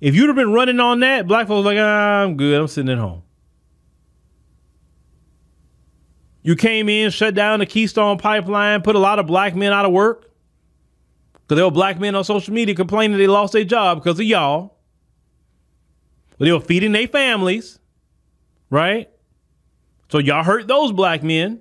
If 0.00 0.14
you'd 0.14 0.28
have 0.28 0.36
been 0.36 0.52
running 0.52 0.80
on 0.80 1.00
that, 1.00 1.26
black 1.26 1.48
folks 1.48 1.64
like, 1.64 1.78
ah, 1.80 2.22
I'm 2.22 2.36
good. 2.36 2.60
I'm 2.60 2.68
sitting 2.68 2.90
at 2.90 2.98
home. 2.98 3.22
You 6.42 6.56
came 6.56 6.88
in, 6.88 7.10
shut 7.10 7.34
down 7.34 7.60
the 7.60 7.66
Keystone 7.66 8.18
Pipeline, 8.18 8.82
put 8.82 8.96
a 8.96 8.98
lot 8.98 9.18
of 9.18 9.26
black 9.26 9.56
men 9.56 9.72
out 9.72 9.86
of 9.86 9.92
work. 9.92 10.30
Because 11.32 11.56
there 11.56 11.64
were 11.64 11.70
black 11.70 11.98
men 11.98 12.14
on 12.14 12.22
social 12.22 12.54
media 12.54 12.74
complaining 12.74 13.18
they 13.18 13.26
lost 13.26 13.54
their 13.54 13.64
job 13.64 13.98
because 14.02 14.20
of 14.20 14.26
y'all. 14.26 14.76
But 16.38 16.44
they 16.44 16.52
were 16.52 16.60
feeding 16.60 16.92
their 16.92 17.08
families, 17.08 17.78
right? 18.70 19.08
So 20.10 20.18
y'all 20.18 20.44
hurt 20.44 20.68
those 20.68 20.92
black 20.92 21.22
men. 21.22 21.60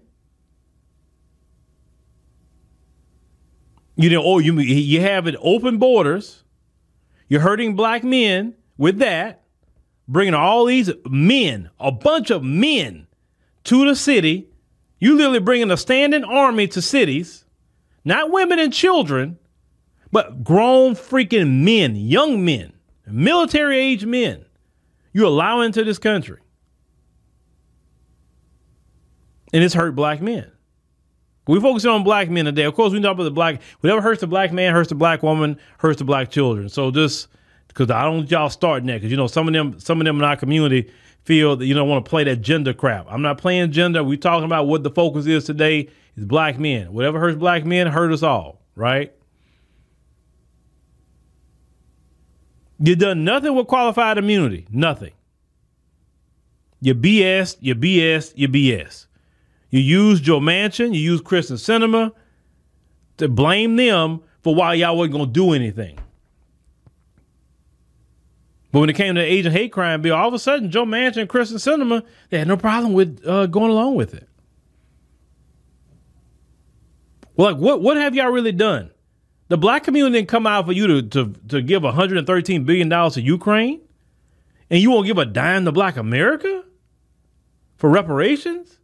You 3.96 4.10
know, 4.10 4.24
oh, 4.24 4.40
you 4.40 4.58
you 4.60 5.02
have 5.02 5.28
it 5.28 5.36
open 5.40 5.78
borders. 5.78 6.44
You're 7.28 7.42
hurting 7.42 7.76
black 7.76 8.04
men 8.04 8.56
with 8.78 9.00
that, 9.00 9.44
bringing 10.08 10.34
all 10.34 10.66
these 10.66 10.90
men, 11.06 11.70
a 11.80 11.92
bunch 11.92 12.32
of 12.32 12.44
men, 12.44 13.08
to 13.66 13.86
the 13.86 13.96
city. 13.96 14.50
You 15.00 15.16
literally 15.16 15.40
bringing 15.40 15.70
a 15.70 15.78
standing 15.78 16.24
army 16.24 16.68
to 16.70 16.82
cities, 16.82 17.46
not 18.06 18.32
women 18.32 18.58
and 18.58 18.74
children, 18.74 19.38
but 20.12 20.44
grown 20.44 20.96
freaking 20.96 21.64
men, 21.64 21.96
young 21.96 22.46
men, 22.46 22.74
military 23.06 23.78
age 23.78 24.06
men. 24.06 24.46
You 25.12 25.28
allow 25.28 25.62
into 25.62 25.84
this 25.84 26.00
country, 26.00 26.40
and 29.52 29.64
it's 29.64 29.76
hurt 29.76 29.96
black 29.96 30.22
men. 30.22 30.53
We 31.46 31.60
focus 31.60 31.86
on 31.86 32.04
black 32.04 32.30
men 32.30 32.46
today. 32.46 32.64
Of 32.64 32.74
course, 32.74 32.94
we 32.94 33.00
know 33.00 33.12
about 33.12 33.24
the 33.24 33.32
black. 33.32 33.62
Whatever 33.82 34.02
hurts 34.02 34.22
the 34.22 34.28
black 34.28 34.54
man, 34.54 34.74
hurts 34.74 34.90
the 34.90 34.96
black 34.96 35.24
woman, 35.24 35.58
hurts 35.78 36.00
the 36.00 36.06
black 36.06 36.32
children. 36.32 36.70
So 36.70 36.90
just 36.90 37.28
because 37.68 37.90
I 37.92 38.04
don't 38.04 38.30
y'all 38.32 38.50
starting 38.50 38.88
that 38.88 38.96
because 38.96 39.12
you 39.12 39.18
know 39.18 39.28
some 39.28 39.48
of 39.48 39.54
them, 39.54 39.80
some 39.80 40.00
of 40.00 40.06
them 40.06 40.18
in 40.18 40.24
our 40.24 40.38
community 40.38 40.90
feel 41.24 41.56
that 41.58 41.66
you 41.66 41.74
don't 41.74 41.90
want 41.90 42.06
to 42.06 42.10
play 42.10 42.24
that 42.24 42.38
gender 42.38 42.74
crap. 42.74 43.08
I'm 43.10 43.22
not 43.22 43.38
playing 43.38 43.72
gender. 43.72 44.04
We 44.04 44.18
talking 44.18 44.46
about 44.46 44.68
what 44.68 44.84
the 44.84 44.92
focus 44.92 45.26
is 45.26 45.44
today 45.44 45.90
is 46.16 46.26
black 46.26 46.60
men. 46.60 46.94
Whatever 46.94 47.20
hurts 47.20 47.38
black 47.38 47.66
men, 47.66 47.88
hurt 47.88 48.12
us 48.14 48.24
all, 48.24 48.62
right? 48.76 49.14
You 52.80 52.96
done 52.96 53.24
nothing 53.24 53.56
with 53.56 53.68
qualified 53.68 54.18
immunity. 54.18 54.68
Nothing. 54.70 55.14
You 56.82 56.96
BS, 56.96 57.58
you 57.62 57.76
BS, 57.76 58.34
you 58.36 58.50
BS. 58.50 59.08
You 59.74 59.80
used 59.80 60.24
Joe 60.24 60.40
Manchin, 60.40 60.94
you 60.94 61.00
use 61.00 61.20
Kyrsten 61.20 61.58
Sinema 61.58 62.12
to 63.18 63.28
blame 63.28 63.76
them 63.76 64.22
for 64.44 64.54
why 64.54 64.76
y'all 64.76 64.96
wasn't 64.96 65.14
gonna 65.14 65.32
do 65.32 65.52
anything. 65.52 65.98
But 68.72 68.82
when 68.82 68.90
it 68.92 68.96
came 68.96 69.16
to 69.16 69.22
the 69.22 69.26
Asian 69.26 69.52
hate 69.52 69.72
crime 69.72 70.04
bill, 70.04 70.14
all 70.14 70.28
of 70.28 70.34
a 70.36 70.38
sudden 70.38 70.70
Joe 70.70 70.86
Manchin 70.86 71.22
and 71.22 71.30
Kyrsten 71.30 71.56
Sinema, 71.56 72.04
they 72.30 72.38
had 72.38 72.48
no 72.48 72.56
problem 72.56 72.94
with 72.94 73.26
uh, 73.26 73.48
going 73.48 73.72
along 73.72 73.96
with 73.96 74.14
it. 74.14 74.30
Well, 77.36 77.54
like 77.54 77.60
what 77.60 77.82
what 77.82 77.98
have 77.98 78.14
y'all 78.14 78.30
really 78.30 78.52
done? 78.52 78.92
The 79.48 79.58
black 79.58 79.84
community 79.86 80.20
didn't 80.20 80.30
come 80.30 80.46
out 80.46 80.68
for 80.68 80.74
you 80.74 80.86
to 80.86 81.02
to, 81.02 81.34
to 81.48 81.62
give 81.64 81.82
113 81.82 82.64
billion 82.64 82.90
dollars 82.90 83.16
to 83.16 83.22
Ukraine, 83.22 83.82
and 84.70 84.80
you 84.80 84.92
won't 84.92 85.08
give 85.08 85.18
a 85.18 85.26
dime 85.26 85.66
to 85.66 85.72
Black 85.72 85.98
America 85.98 86.64
for 87.78 87.90
reparations. 87.90 88.78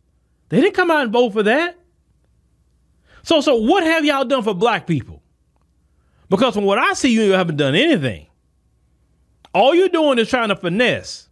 They 0.50 0.62
didn't 0.62 0.76
come 0.76 0.92
out 0.92 1.04
and 1.04 1.14
vote 1.14 1.32
for 1.32 1.44
that. 1.44 1.78
So, 3.24 3.42
so 3.42 3.56
what 3.56 3.84
have 3.84 4.04
y'all 4.06 4.26
done 4.26 4.44
for 4.44 4.54
black 4.54 4.88
people? 4.88 5.22
Because 6.30 6.54
from 6.54 6.66
what 6.66 6.78
I 6.78 6.94
see, 6.94 7.14
you 7.14 7.32
haven't 7.32 7.58
done 7.58 7.76
anything. 7.76 8.28
All 9.54 9.74
you're 9.74 9.90
doing 9.90 10.20
is 10.20 10.30
trying 10.30 10.50
to 10.50 10.56
finesse 10.56 11.28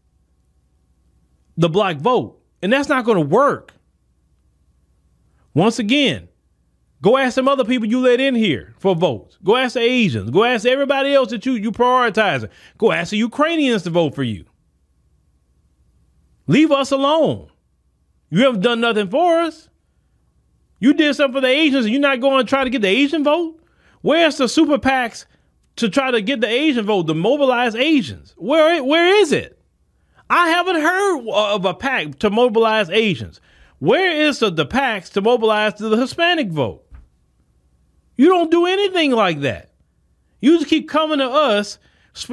the 1.55 1.69
black 1.69 1.97
vote, 1.97 2.41
and 2.61 2.73
that's 2.73 2.89
not 2.89 3.05
going 3.05 3.17
to 3.17 3.25
work. 3.25 3.73
Once 5.53 5.79
again, 5.79 6.27
go 7.01 7.17
ask 7.17 7.35
some 7.35 7.47
other 7.47 7.63
people 7.63 7.87
you 7.87 7.99
let 7.99 8.19
in 8.19 8.35
here 8.35 8.75
for 8.79 8.95
votes. 8.95 9.37
Go 9.43 9.55
ask 9.55 9.73
the 9.73 9.81
Asians. 9.81 10.29
Go 10.29 10.43
ask 10.43 10.65
everybody 10.65 11.13
else 11.13 11.29
that 11.29 11.45
you 11.45 11.53
you 11.53 11.71
prioritizing. 11.71 12.49
Go 12.77 12.91
ask 12.91 13.11
the 13.11 13.17
Ukrainians 13.17 13.83
to 13.83 13.89
vote 13.89 14.13
for 14.13 14.23
you. 14.23 14.45
Leave 16.47 16.71
us 16.71 16.91
alone. 16.91 17.49
You 18.29 18.43
haven't 18.43 18.61
done 18.61 18.81
nothing 18.81 19.09
for 19.09 19.39
us. 19.39 19.69
You 20.79 20.93
did 20.93 21.15
something 21.15 21.33
for 21.33 21.41
the 21.41 21.47
Asians 21.47 21.85
and 21.85 21.93
you're 21.93 22.01
not 22.01 22.19
going 22.19 22.45
to 22.45 22.49
try 22.49 22.63
to 22.63 22.69
get 22.69 22.81
the 22.81 22.87
Asian 22.87 23.23
vote? 23.23 23.59
Where's 24.01 24.37
the 24.37 24.47
super 24.47 24.77
PACs 24.77 25.25
to 25.77 25.89
try 25.89 26.11
to 26.11 26.21
get 26.21 26.41
the 26.41 26.47
Asian 26.47 26.85
vote, 26.85 27.07
to 27.07 27.13
mobilize 27.13 27.75
Asians? 27.75 28.33
Where, 28.37 28.83
where 28.83 29.21
is 29.21 29.31
it? 29.31 29.59
I 30.29 30.49
haven't 30.49 30.81
heard 30.81 31.27
of 31.29 31.65
a 31.65 31.73
PAC 31.73 32.19
to 32.19 32.29
mobilize 32.29 32.89
Asians. 32.89 33.39
Where 33.79 34.11
is 34.11 34.39
the, 34.39 34.49
the 34.49 34.65
PACs 34.65 35.11
to 35.13 35.21
mobilize 35.21 35.75
to 35.75 35.89
the 35.89 35.97
Hispanic 35.97 36.49
vote? 36.49 36.83
You 38.17 38.27
don't 38.27 38.51
do 38.51 38.65
anything 38.65 39.11
like 39.11 39.41
that. 39.41 39.71
You 40.41 40.57
just 40.57 40.69
keep 40.69 40.89
coming 40.89 41.19
to 41.19 41.29
us, 41.29 41.79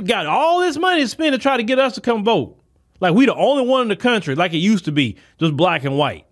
got 0.05 0.27
all 0.27 0.61
this 0.61 0.77
money 0.77 1.03
to 1.03 1.09
spend 1.09 1.35
to 1.35 1.39
try 1.39 1.57
to 1.57 1.63
get 1.63 1.79
us 1.79 1.95
to 1.95 2.01
come 2.01 2.25
vote. 2.25 2.59
Like 3.05 3.13
we 3.13 3.27
the 3.27 3.35
only 3.35 3.67
one 3.67 3.83
in 3.83 3.89
the 3.89 3.97
country, 3.97 4.35
like 4.35 4.55
it 4.55 4.59
used 4.61 4.87
to 4.87 4.93
be, 4.93 5.19
just 5.39 5.55
black 5.55 5.85
and 5.85 5.99
white. 5.99 6.25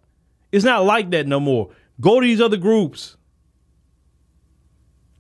It's 0.52 0.64
not 0.64 0.86
like 0.86 1.10
that 1.10 1.26
no 1.26 1.38
more. 1.38 1.68
Go 2.00 2.18
to 2.18 2.26
these 2.26 2.40
other 2.40 2.56
groups. 2.56 3.18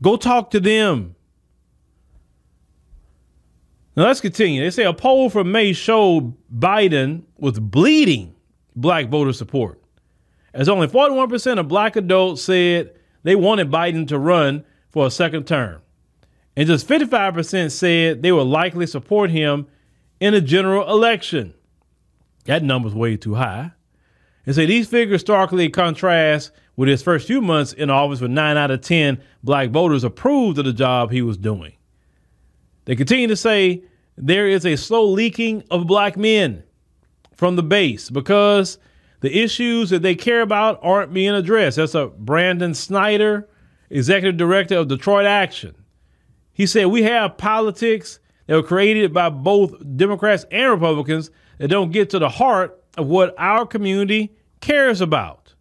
Go 0.00 0.16
talk 0.16 0.50
to 0.52 0.60
them. 0.60 1.14
Now 3.94 4.04
let's 4.04 4.22
continue. 4.22 4.62
They 4.62 4.70
say 4.70 4.84
a 4.84 4.94
poll 4.94 5.28
from 5.28 5.52
May 5.52 5.74
showed 5.74 6.34
Biden 6.50 7.24
was 7.36 7.60
bleeding 7.60 8.34
black 8.74 9.10
voter 9.10 9.34
support, 9.34 9.78
as 10.54 10.70
only 10.70 10.86
41% 10.86 11.58
of 11.58 11.68
black 11.68 11.96
adults 11.96 12.40
said 12.40 12.94
they 13.24 13.34
wanted 13.34 13.70
Biden 13.70 14.08
to 14.08 14.18
run 14.18 14.64
for 14.88 15.06
a 15.06 15.10
second 15.10 15.46
term, 15.46 15.82
and 16.56 16.66
just 16.66 16.88
55% 16.88 17.70
said 17.70 18.22
they 18.22 18.32
would 18.32 18.44
likely 18.44 18.86
support 18.86 19.28
him 19.28 19.66
in 20.22 20.34
a 20.34 20.40
general 20.40 20.88
election. 20.88 21.52
That 22.44 22.62
number's 22.62 22.94
way 22.94 23.16
too 23.16 23.34
high. 23.34 23.72
And 24.46 24.54
say 24.54 24.66
these 24.66 24.86
figures 24.86 25.22
starkly 25.22 25.68
contrast 25.68 26.52
with 26.76 26.88
his 26.88 27.02
first 27.02 27.26
few 27.26 27.40
months 27.40 27.72
in 27.72 27.90
office, 27.90 28.20
with 28.20 28.30
nine 28.30 28.56
out 28.56 28.70
of 28.70 28.82
10 28.82 29.20
black 29.42 29.70
voters 29.70 30.04
approved 30.04 30.58
of 30.58 30.64
the 30.64 30.72
job 30.72 31.10
he 31.10 31.22
was 31.22 31.36
doing. 31.36 31.72
They 32.84 32.94
continue 32.94 33.26
to 33.26 33.36
say 33.36 33.82
there 34.16 34.46
is 34.46 34.64
a 34.64 34.76
slow 34.76 35.06
leaking 35.06 35.64
of 35.72 35.88
black 35.88 36.16
men 36.16 36.62
from 37.34 37.56
the 37.56 37.62
base 37.64 38.08
because 38.08 38.78
the 39.22 39.36
issues 39.36 39.90
that 39.90 40.02
they 40.02 40.14
care 40.14 40.42
about 40.42 40.78
aren't 40.84 41.12
being 41.12 41.34
addressed. 41.34 41.78
That's 41.78 41.96
a 41.96 42.06
Branden 42.06 42.76
Snyder, 42.76 43.48
executive 43.90 44.36
director 44.36 44.76
of 44.76 44.86
Detroit 44.86 45.26
Action. 45.26 45.74
He 46.52 46.66
said, 46.66 46.86
We 46.86 47.02
have 47.02 47.38
politics 47.38 48.20
that 48.52 48.58
were 48.58 48.62
created 48.62 49.14
by 49.14 49.30
both 49.30 49.74
Democrats 49.96 50.44
and 50.50 50.70
Republicans 50.70 51.30
that 51.56 51.68
don't 51.68 51.90
get 51.90 52.10
to 52.10 52.18
the 52.18 52.28
heart 52.28 52.84
of 52.98 53.06
what 53.06 53.34
our 53.38 53.64
community 53.64 54.36
cares 54.60 55.00
about. 55.00 55.54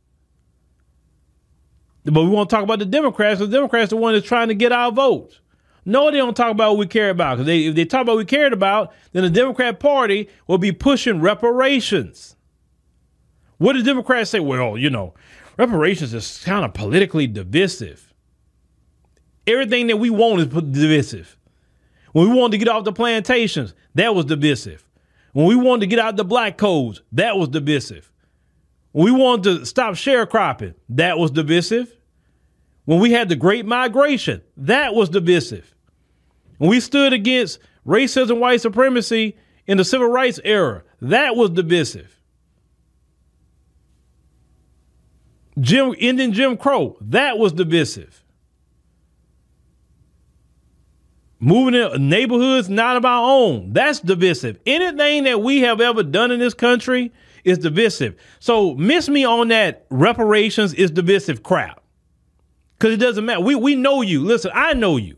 But 2.03 2.21
we 2.21 2.27
want 2.27 2.49
to 2.49 2.53
talk 2.53 2.65
about 2.65 2.79
the 2.79 2.85
Democrats. 2.85 3.39
The 3.39 3.47
Democrats 3.47 3.93
are 3.93 3.95
the 3.95 4.01
one 4.01 4.13
that's 4.13 4.27
trying 4.27 4.49
to 4.49 4.55
get 4.55 4.73
our 4.73 4.91
vote. 4.91 5.39
No, 5.85 6.11
they 6.11 6.17
don't 6.17 6.35
talk 6.35 6.51
about 6.51 6.71
what 6.71 6.79
we 6.79 6.87
care 6.87 7.11
about. 7.11 7.37
Because 7.37 7.47
if 7.47 7.75
they 7.75 7.85
talk 7.85 8.01
about 8.01 8.15
what 8.15 8.17
we 8.17 8.25
cared 8.25 8.51
about, 8.51 8.91
then 9.13 9.23
the 9.23 9.29
Democrat 9.29 9.79
Party 9.79 10.27
will 10.47 10.57
be 10.57 10.73
pushing 10.73 11.21
reparations. 11.21 12.35
What 13.57 13.71
do 13.71 13.83
Democrats 13.83 14.31
say? 14.31 14.41
Well, 14.41 14.77
you 14.77 14.89
know, 14.89 15.13
reparations 15.57 16.13
is 16.13 16.43
kind 16.43 16.65
of 16.65 16.73
politically 16.73 17.25
divisive. 17.25 18.13
Everything 19.47 19.87
that 19.87 19.95
we 19.95 20.09
want 20.09 20.41
is 20.41 20.47
divisive. 20.47 21.37
When 22.11 22.29
we 22.29 22.35
wanted 22.35 22.51
to 22.51 22.57
get 22.57 22.67
off 22.67 22.83
the 22.83 22.91
plantations, 22.91 23.73
that 23.95 24.13
was 24.13 24.25
divisive. 24.25 24.85
When 25.33 25.45
we 25.45 25.55
wanted 25.55 25.81
to 25.81 25.87
get 25.87 25.99
out 25.99 26.17
the 26.17 26.25
black 26.25 26.57
codes, 26.57 27.01
that 27.13 27.37
was 27.37 27.49
divisive. 27.49 28.11
When 28.91 29.05
we 29.05 29.11
wanted 29.11 29.59
to 29.59 29.65
stop 29.65 29.93
sharecropping, 29.93 30.75
that 30.89 31.17
was 31.17 31.31
divisive. 31.31 31.95
When 32.85 32.99
we 32.99 33.11
had 33.11 33.29
the 33.29 33.35
Great 33.35 33.65
Migration, 33.65 34.41
that 34.57 34.93
was 34.93 35.09
divisive. 35.09 35.73
When 36.57 36.69
we 36.69 36.79
stood 36.79 37.13
against 37.13 37.59
racism, 37.87 38.31
and 38.31 38.41
white 38.41 38.61
supremacy 38.61 39.37
in 39.65 39.77
the 39.77 39.85
civil 39.85 40.07
rights 40.07 40.39
era, 40.43 40.83
that 41.01 41.35
was 41.35 41.51
divisive. 41.51 42.21
Jim 45.59 45.95
Indian 45.97 46.33
Jim 46.33 46.57
Crow, 46.57 46.97
that 47.01 47.37
was 47.37 47.53
divisive. 47.53 48.20
Moving 51.43 51.73
in 51.73 52.07
neighborhoods 52.07 52.69
not 52.69 52.97
of 52.97 53.03
our 53.03 53.27
own, 53.27 53.73
that's 53.73 53.99
divisive. 53.99 54.59
Anything 54.67 55.23
that 55.23 55.41
we 55.41 55.61
have 55.61 55.81
ever 55.81 56.03
done 56.03 56.29
in 56.29 56.39
this 56.39 56.53
country 56.53 57.11
is 57.43 57.57
divisive. 57.57 58.15
So 58.39 58.75
miss 58.75 59.09
me 59.09 59.25
on 59.25 59.47
that 59.47 59.87
reparations 59.89 60.75
is 60.75 60.91
divisive 60.91 61.41
crap. 61.41 61.81
Because 62.77 62.93
it 62.93 62.97
doesn't 62.97 63.25
matter. 63.25 63.41
We 63.41 63.55
we 63.55 63.75
know 63.75 64.03
you. 64.03 64.23
Listen, 64.23 64.51
I 64.53 64.73
know 64.73 64.97
you. 64.97 65.17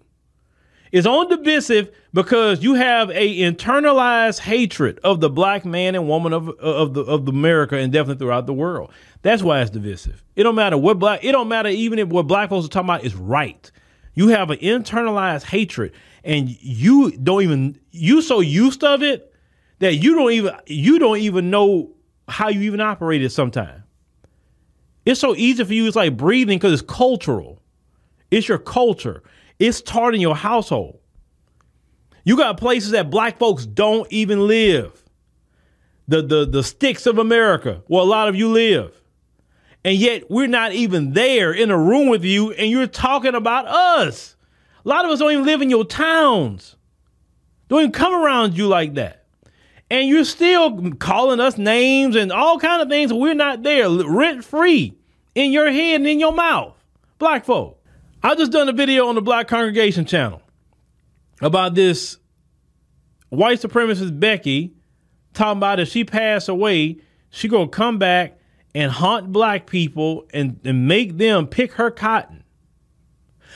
It's 0.93 1.07
on 1.07 1.27
divisive 1.27 1.89
because 2.13 2.63
you 2.63 2.75
have 2.75 3.09
a 3.09 3.39
internalized 3.39 4.39
hatred 4.39 4.99
of 5.03 5.19
the 5.19 5.29
black 5.29 5.65
man 5.65 5.95
and 5.95 6.07
woman 6.07 6.31
of 6.31 6.49
of 6.59 6.93
the 6.93 7.01
of 7.01 7.27
America 7.27 7.75
and 7.75 7.91
definitely 7.91 8.23
throughout 8.23 8.45
the 8.45 8.53
world. 8.53 8.91
That's 9.23 9.43
why 9.43 9.59
it's 9.59 9.71
divisive. 9.71 10.23
It 10.37 10.43
don't 10.43 10.55
matter 10.55 10.77
what 10.77 10.99
black. 10.99 11.23
It 11.23 11.33
don't 11.33 11.49
matter 11.49 11.67
even 11.67 11.99
if 11.99 12.07
what 12.07 12.27
black 12.27 12.49
folks 12.49 12.65
are 12.65 12.69
talking 12.69 12.89
about 12.89 13.03
is 13.03 13.15
right. 13.15 13.69
You 14.13 14.27
have 14.27 14.51
an 14.51 14.59
internalized 14.59 15.43
hatred, 15.45 15.93
and 16.23 16.49
you 16.61 17.11
don't 17.11 17.41
even 17.41 17.79
you 17.91 18.21
so 18.21 18.39
used 18.39 18.83
of 18.83 19.03
it 19.03 19.33
that 19.79 19.95
you 19.95 20.15
don't 20.15 20.31
even 20.31 20.53
you 20.65 20.99
don't 20.99 21.17
even 21.17 21.49
know 21.49 21.91
how 22.27 22.49
you 22.49 22.61
even 22.61 22.81
operate 22.81 23.23
it 23.23 23.31
sometimes. 23.31 23.83
It's 25.05 25.19
so 25.19 25.35
easy 25.35 25.63
for 25.63 25.73
you. 25.73 25.85
It's 25.85 25.95
like 25.95 26.15
breathing 26.15 26.57
because 26.57 26.73
it's 26.73 26.89
cultural. 26.89 27.61
It's 28.31 28.47
your 28.47 28.57
culture. 28.57 29.21
It's 29.59 29.81
taught 29.81 30.15
in 30.15 30.21
your 30.21 30.35
household. 30.35 30.99
You 32.23 32.37
got 32.37 32.57
places 32.57 32.91
that 32.91 33.09
black 33.09 33.37
folks 33.37 33.65
don't 33.65 34.11
even 34.11 34.47
live. 34.47 35.03
The 36.07 36.21
the 36.21 36.45
the 36.45 36.63
sticks 36.63 37.05
of 37.05 37.17
America, 37.17 37.83
where 37.87 38.01
a 38.01 38.05
lot 38.05 38.29
of 38.29 38.35
you 38.35 38.49
live. 38.49 38.93
And 39.85 39.97
yet 39.97 40.31
we're 40.31 40.47
not 40.47 40.71
even 40.71 41.11
there 41.11 41.51
in 41.51 41.69
a 41.69 41.77
room 41.77 42.07
with 42.07 42.23
you, 42.23 42.51
and 42.53 42.71
you're 42.71 42.87
talking 42.87 43.35
about 43.35 43.67
us. 43.67 44.37
A 44.85 44.89
lot 44.89 45.05
of 45.05 45.11
us 45.11 45.19
don't 45.19 45.31
even 45.31 45.45
live 45.45 45.61
in 45.61 45.69
your 45.69 45.85
towns. 45.85 46.75
Don't 47.69 47.79
even 47.79 47.91
come 47.91 48.13
around 48.13 48.57
you 48.57 48.67
like 48.67 48.95
that. 48.95 49.25
And 49.89 50.07
you're 50.07 50.25
still 50.25 50.91
calling 50.93 51.39
us 51.39 51.57
names 51.57 52.15
and 52.15 52.31
all 52.31 52.59
kind 52.59 52.81
of 52.81 52.89
things. 52.89 53.13
We're 53.13 53.33
not 53.33 53.63
there, 53.63 53.89
rent 53.89 54.43
free 54.43 54.97
in 55.35 55.51
your 55.51 55.71
head 55.71 56.01
and 56.01 56.07
in 56.07 56.19
your 56.19 56.33
mouth. 56.33 56.75
Black 57.19 57.45
folk. 57.45 57.79
I 58.21 58.35
just 58.35 58.51
done 58.51 58.69
a 58.69 58.73
video 58.73 59.07
on 59.07 59.15
the 59.15 59.21
Black 59.21 59.47
Congregation 59.47 60.05
channel 60.05 60.41
about 61.41 61.75
this 61.75 62.17
white 63.29 63.59
supremacist 63.59 64.19
Becky 64.19 64.73
talking 65.33 65.57
about 65.57 65.79
if 65.79 65.89
she 65.89 66.03
pass 66.03 66.47
away, 66.47 66.97
she 67.29 67.47
gonna 67.47 67.67
come 67.67 67.97
back 67.97 68.39
and 68.75 68.91
haunt 68.91 69.31
black 69.31 69.67
people 69.67 70.25
and, 70.33 70.59
and 70.63 70.87
make 70.87 71.17
them 71.17 71.47
pick 71.47 71.73
her 71.73 71.91
cotton. 71.91 72.42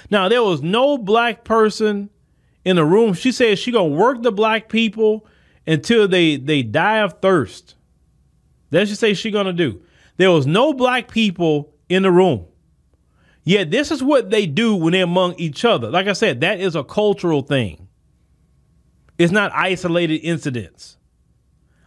Now 0.10 0.30
there 0.30 0.44
was 0.44 0.62
no 0.62 0.98
black 0.98 1.44
person 1.44 2.10
in 2.64 2.76
the 2.76 2.86
room. 2.86 3.14
She 3.14 3.32
said 3.32 3.60
she 3.60 3.72
gonna 3.72 3.88
work 3.88 4.22
the 4.22 4.32
black 4.32 4.70
people 4.70 5.26
until 5.66 6.08
they 6.08 6.38
they 6.38 6.64
die 6.64 7.00
of 7.00 7.22
thirst. 7.22 7.76
That's 8.70 8.90
she 8.90 8.96
say 8.96 9.14
she 9.14 9.32
gonna 9.32 9.54
do. 9.54 9.82
There 10.18 10.32
was 10.32 10.48
no 10.48 10.74
black 10.74 11.10
people 11.10 11.74
in 11.90 12.04
the 12.04 12.12
room. 12.12 12.46
Yet 13.44 13.72
this 13.72 13.92
is 13.92 14.04
what 14.04 14.30
they 14.30 14.46
do 14.46 14.76
when 14.76 14.92
they're 14.92 15.06
among 15.06 15.36
each 15.36 15.64
other. 15.64 15.90
Like 15.90 16.08
I 16.08 16.14
said, 16.14 16.42
that 16.42 16.60
is 16.60 16.76
a 16.76 16.84
cultural 16.84 17.42
thing. 17.42 17.88
It's 19.18 19.32
not 19.32 19.54
isolated 19.54 20.18
incidents. 20.18 20.98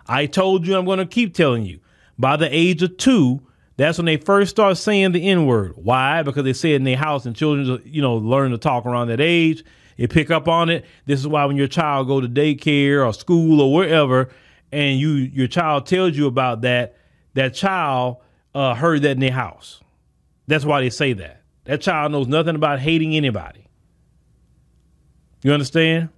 I 0.07 0.27
told 0.27 0.67
you, 0.67 0.77
I'm 0.77 0.87
going 0.87 0.99
to 0.99 1.07
keep 1.07 1.35
telling 1.35 1.65
you. 1.65 1.81
By 2.19 2.37
the 2.37 2.49
age 2.51 2.83
of 2.83 2.97
two, 2.97 3.43
that's 3.81 3.99
when 3.99 4.05
they 4.05 4.17
first 4.17 4.51
start 4.51 4.77
saying 4.77 5.13
the 5.13 5.29
N 5.29 5.47
word. 5.47 5.73
Why? 5.77 6.23
Because 6.23 6.45
they 6.45 6.53
say 6.53 6.73
it 6.73 6.77
in 6.77 6.85
their 6.85 6.97
house, 6.97 7.25
and 7.25 7.35
children, 7.35 7.81
you 7.85 8.03
know, 8.03 8.17
learn 8.17 8.51
to 8.51 8.59
talk 8.59 8.85
around 8.85 9.09
that 9.09 9.21
age. 9.21 9.65
They 9.97 10.07
pick 10.07 10.31
up 10.31 10.49
on 10.49 10.71
it. 10.71 10.85
This 11.07 11.21
is 11.21 11.27
why 11.27 11.45
when 11.45 11.57
your 11.57 11.67
child 11.67 12.07
go 12.09 12.21
to 12.21 12.29
daycare 12.29 13.07
or 13.07 13.13
school 13.13 13.61
or 13.61 13.73
wherever, 13.73 14.31
and 14.73 14.99
you 14.99 15.11
your 15.11 15.47
child 15.47 15.87
tells 15.87 16.17
you 16.17 16.27
about 16.27 16.63
that, 16.63 16.97
that 17.35 17.55
child 17.55 18.19
uh, 18.55 18.75
heard 18.75 19.03
that 19.03 19.13
in 19.13 19.21
their 19.21 19.31
house. 19.31 19.81
That's 20.47 20.65
why 20.65 20.81
they 20.81 20.91
say 20.91 21.13
that. 21.15 21.43
That 21.65 21.81
child 21.81 22.13
knows 22.13 22.27
nothing 22.27 22.57
about 22.57 22.81
hating 22.81 23.15
anybody. 23.15 23.67
You 25.43 25.53
understand? 25.53 26.09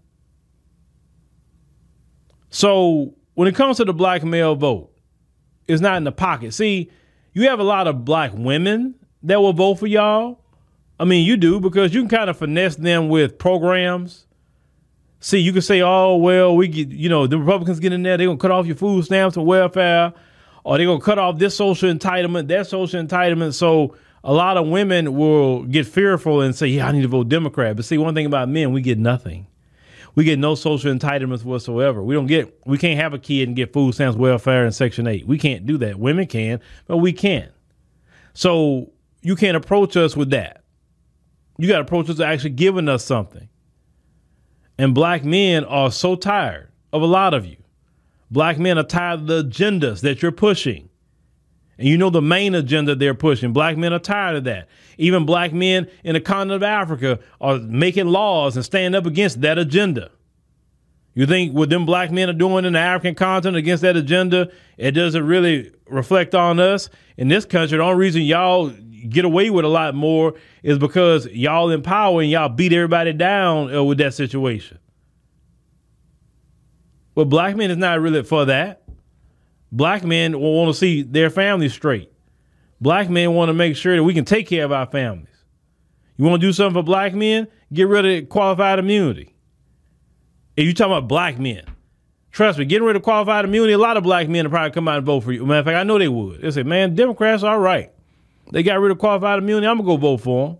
So 2.50 3.14
when 3.34 3.48
it 3.48 3.54
comes 3.54 3.76
to 3.76 3.84
the 3.84 3.92
black 3.92 4.24
male 4.24 4.54
vote, 4.54 4.90
it's 5.68 5.80
not 5.80 5.96
in 5.96 6.04
the 6.04 6.12
pocket. 6.12 6.54
See, 6.54 6.90
you 7.32 7.48
have 7.48 7.58
a 7.60 7.64
lot 7.64 7.86
of 7.86 8.04
black 8.04 8.32
women 8.34 8.94
that 9.22 9.40
will 9.40 9.52
vote 9.52 9.76
for 9.76 9.86
y'all. 9.86 10.40
I 10.98 11.04
mean, 11.04 11.26
you 11.26 11.36
do 11.36 11.60
because 11.60 11.94
you 11.94 12.00
can 12.02 12.08
kind 12.08 12.30
of 12.30 12.36
finesse 12.36 12.76
them 12.76 13.08
with 13.08 13.38
programs. 13.38 14.26
See, 15.20 15.38
you 15.38 15.52
can 15.52 15.62
say, 15.62 15.80
"Oh, 15.80 16.16
well, 16.16 16.56
we 16.56 16.68
get, 16.68 16.88
you 16.88 17.08
know, 17.08 17.26
the 17.26 17.38
Republicans 17.38 17.80
get 17.80 17.92
in 17.92 18.02
there, 18.02 18.16
they're 18.16 18.26
gonna 18.26 18.38
cut 18.38 18.50
off 18.50 18.66
your 18.66 18.76
food 18.76 19.04
stamps 19.04 19.36
and 19.36 19.46
welfare, 19.46 20.12
or 20.64 20.76
they're 20.76 20.86
gonna 20.86 21.00
cut 21.00 21.18
off 21.18 21.38
this 21.38 21.56
social 21.56 21.92
entitlement, 21.92 22.48
that 22.48 22.66
social 22.66 23.02
entitlement." 23.02 23.54
So 23.54 23.94
a 24.24 24.32
lot 24.32 24.56
of 24.56 24.66
women 24.68 25.14
will 25.14 25.62
get 25.64 25.86
fearful 25.86 26.40
and 26.40 26.54
say, 26.54 26.66
"Yeah, 26.66 26.88
I 26.88 26.92
need 26.92 27.02
to 27.02 27.08
vote 27.08 27.28
Democrat." 27.28 27.76
But 27.76 27.84
see, 27.84 27.98
one 27.98 28.14
thing 28.14 28.26
about 28.26 28.48
men, 28.48 28.72
we 28.72 28.82
get 28.82 28.98
nothing. 28.98 29.46
We 30.14 30.24
get 30.24 30.38
no 30.38 30.54
social 30.54 30.92
entitlements 30.92 31.44
whatsoever. 31.44 32.02
We 32.02 32.14
don't 32.14 32.26
get 32.26 32.60
we 32.66 32.76
can't 32.78 33.00
have 33.00 33.14
a 33.14 33.18
kid 33.18 33.48
and 33.48 33.56
get 33.56 33.72
food 33.72 33.94
stamps, 33.94 34.18
welfare, 34.18 34.64
and 34.64 34.74
Section 34.74 35.06
Eight. 35.06 35.26
We 35.26 35.38
can't 35.38 35.64
do 35.66 35.78
that. 35.78 35.98
Women 35.98 36.26
can, 36.26 36.60
but 36.86 36.98
we 36.98 37.12
can't. 37.12 37.52
So 38.34 38.92
you 39.22 39.36
can't 39.36 39.56
approach 39.56 39.96
us 39.96 40.16
with 40.16 40.30
that. 40.30 40.64
You 41.58 41.68
got 41.68 41.76
to 41.76 41.82
approach 41.82 42.10
us 42.10 42.20
actually 42.20 42.50
giving 42.50 42.88
us 42.88 43.04
something. 43.04 43.48
And 44.78 44.94
black 44.94 45.24
men 45.24 45.64
are 45.64 45.90
so 45.90 46.16
tired 46.16 46.70
of 46.92 47.02
a 47.02 47.06
lot 47.06 47.34
of 47.34 47.46
you. 47.46 47.56
Black 48.30 48.58
men 48.58 48.78
are 48.78 48.84
tired 48.84 49.20
of 49.20 49.26
the 49.26 49.44
agendas 49.44 50.00
that 50.00 50.22
you're 50.22 50.32
pushing. 50.32 50.88
And 51.82 51.88
you 51.88 51.98
know 51.98 52.10
the 52.10 52.22
main 52.22 52.54
agenda 52.54 52.94
they're 52.94 53.12
pushing. 53.12 53.52
Black 53.52 53.76
men 53.76 53.92
are 53.92 53.98
tired 53.98 54.36
of 54.36 54.44
that. 54.44 54.68
Even 54.98 55.26
black 55.26 55.52
men 55.52 55.90
in 56.04 56.14
the 56.14 56.20
continent 56.20 56.62
of 56.62 56.62
Africa 56.62 57.18
are 57.40 57.58
making 57.58 58.06
laws 58.06 58.54
and 58.54 58.64
standing 58.64 58.96
up 58.96 59.04
against 59.04 59.40
that 59.40 59.58
agenda. 59.58 60.12
You 61.14 61.26
think 61.26 61.54
what 61.54 61.70
them 61.70 61.84
black 61.84 62.12
men 62.12 62.28
are 62.30 62.34
doing 62.34 62.66
in 62.66 62.74
the 62.74 62.78
African 62.78 63.16
continent 63.16 63.56
against 63.56 63.82
that 63.82 63.96
agenda, 63.96 64.52
it 64.76 64.92
doesn't 64.92 65.26
really 65.26 65.72
reflect 65.88 66.36
on 66.36 66.60
us 66.60 66.88
in 67.16 67.26
this 67.26 67.44
country. 67.44 67.78
The 67.78 67.82
only 67.82 67.98
reason 67.98 68.22
y'all 68.22 68.68
get 69.08 69.24
away 69.24 69.50
with 69.50 69.64
a 69.64 69.68
lot 69.68 69.96
more 69.96 70.34
is 70.62 70.78
because 70.78 71.26
y'all 71.26 71.68
in 71.68 71.82
power 71.82 72.20
and 72.20 72.30
y'all 72.30 72.48
beat 72.48 72.72
everybody 72.72 73.12
down 73.12 73.74
uh, 73.74 73.82
with 73.82 73.98
that 73.98 74.14
situation. 74.14 74.78
But 77.16 77.24
black 77.24 77.56
men 77.56 77.72
is 77.72 77.76
not 77.76 78.00
really 78.00 78.22
for 78.22 78.44
that. 78.44 78.81
Black 79.72 80.04
men 80.04 80.38
will 80.38 80.54
want 80.54 80.68
to 80.72 80.78
see 80.78 81.02
their 81.02 81.30
families 81.30 81.72
straight. 81.72 82.12
Black 82.80 83.08
men 83.08 83.32
want 83.32 83.48
to 83.48 83.54
make 83.54 83.74
sure 83.74 83.96
that 83.96 84.04
we 84.04 84.12
can 84.12 84.26
take 84.26 84.46
care 84.46 84.64
of 84.64 84.72
our 84.72 84.86
families. 84.86 85.28
You 86.18 86.26
want 86.26 86.42
to 86.42 86.46
do 86.46 86.52
something 86.52 86.80
for 86.80 86.84
black 86.84 87.14
men? 87.14 87.48
Get 87.72 87.88
rid 87.88 88.04
of 88.04 88.28
qualified 88.28 88.78
immunity. 88.78 89.34
If 90.56 90.66
you 90.66 90.74
talking 90.74 90.92
about 90.92 91.08
black 91.08 91.38
men, 91.38 91.64
trust 92.32 92.58
me, 92.58 92.66
getting 92.66 92.86
rid 92.86 92.96
of 92.96 93.02
qualified 93.02 93.46
immunity, 93.46 93.72
a 93.72 93.78
lot 93.78 93.96
of 93.96 94.02
black 94.02 94.28
men 94.28 94.44
will 94.44 94.50
probably 94.50 94.72
come 94.72 94.88
out 94.88 94.98
and 94.98 95.06
vote 95.06 95.20
for 95.20 95.32
you. 95.32 95.46
Matter 95.46 95.60
of 95.60 95.64
fact, 95.64 95.76
I 95.76 95.84
know 95.84 95.98
they 95.98 96.08
would. 96.08 96.42
They 96.42 96.50
say, 96.50 96.64
man, 96.64 96.94
Democrats 96.94 97.42
are 97.42 97.58
right. 97.58 97.90
They 98.50 98.62
got 98.62 98.78
rid 98.78 98.92
of 98.92 98.98
qualified 98.98 99.38
immunity. 99.38 99.66
I'm 99.66 99.78
gonna 99.78 99.86
go 99.86 99.96
vote 99.96 100.18
for 100.18 100.48
them. 100.48 100.58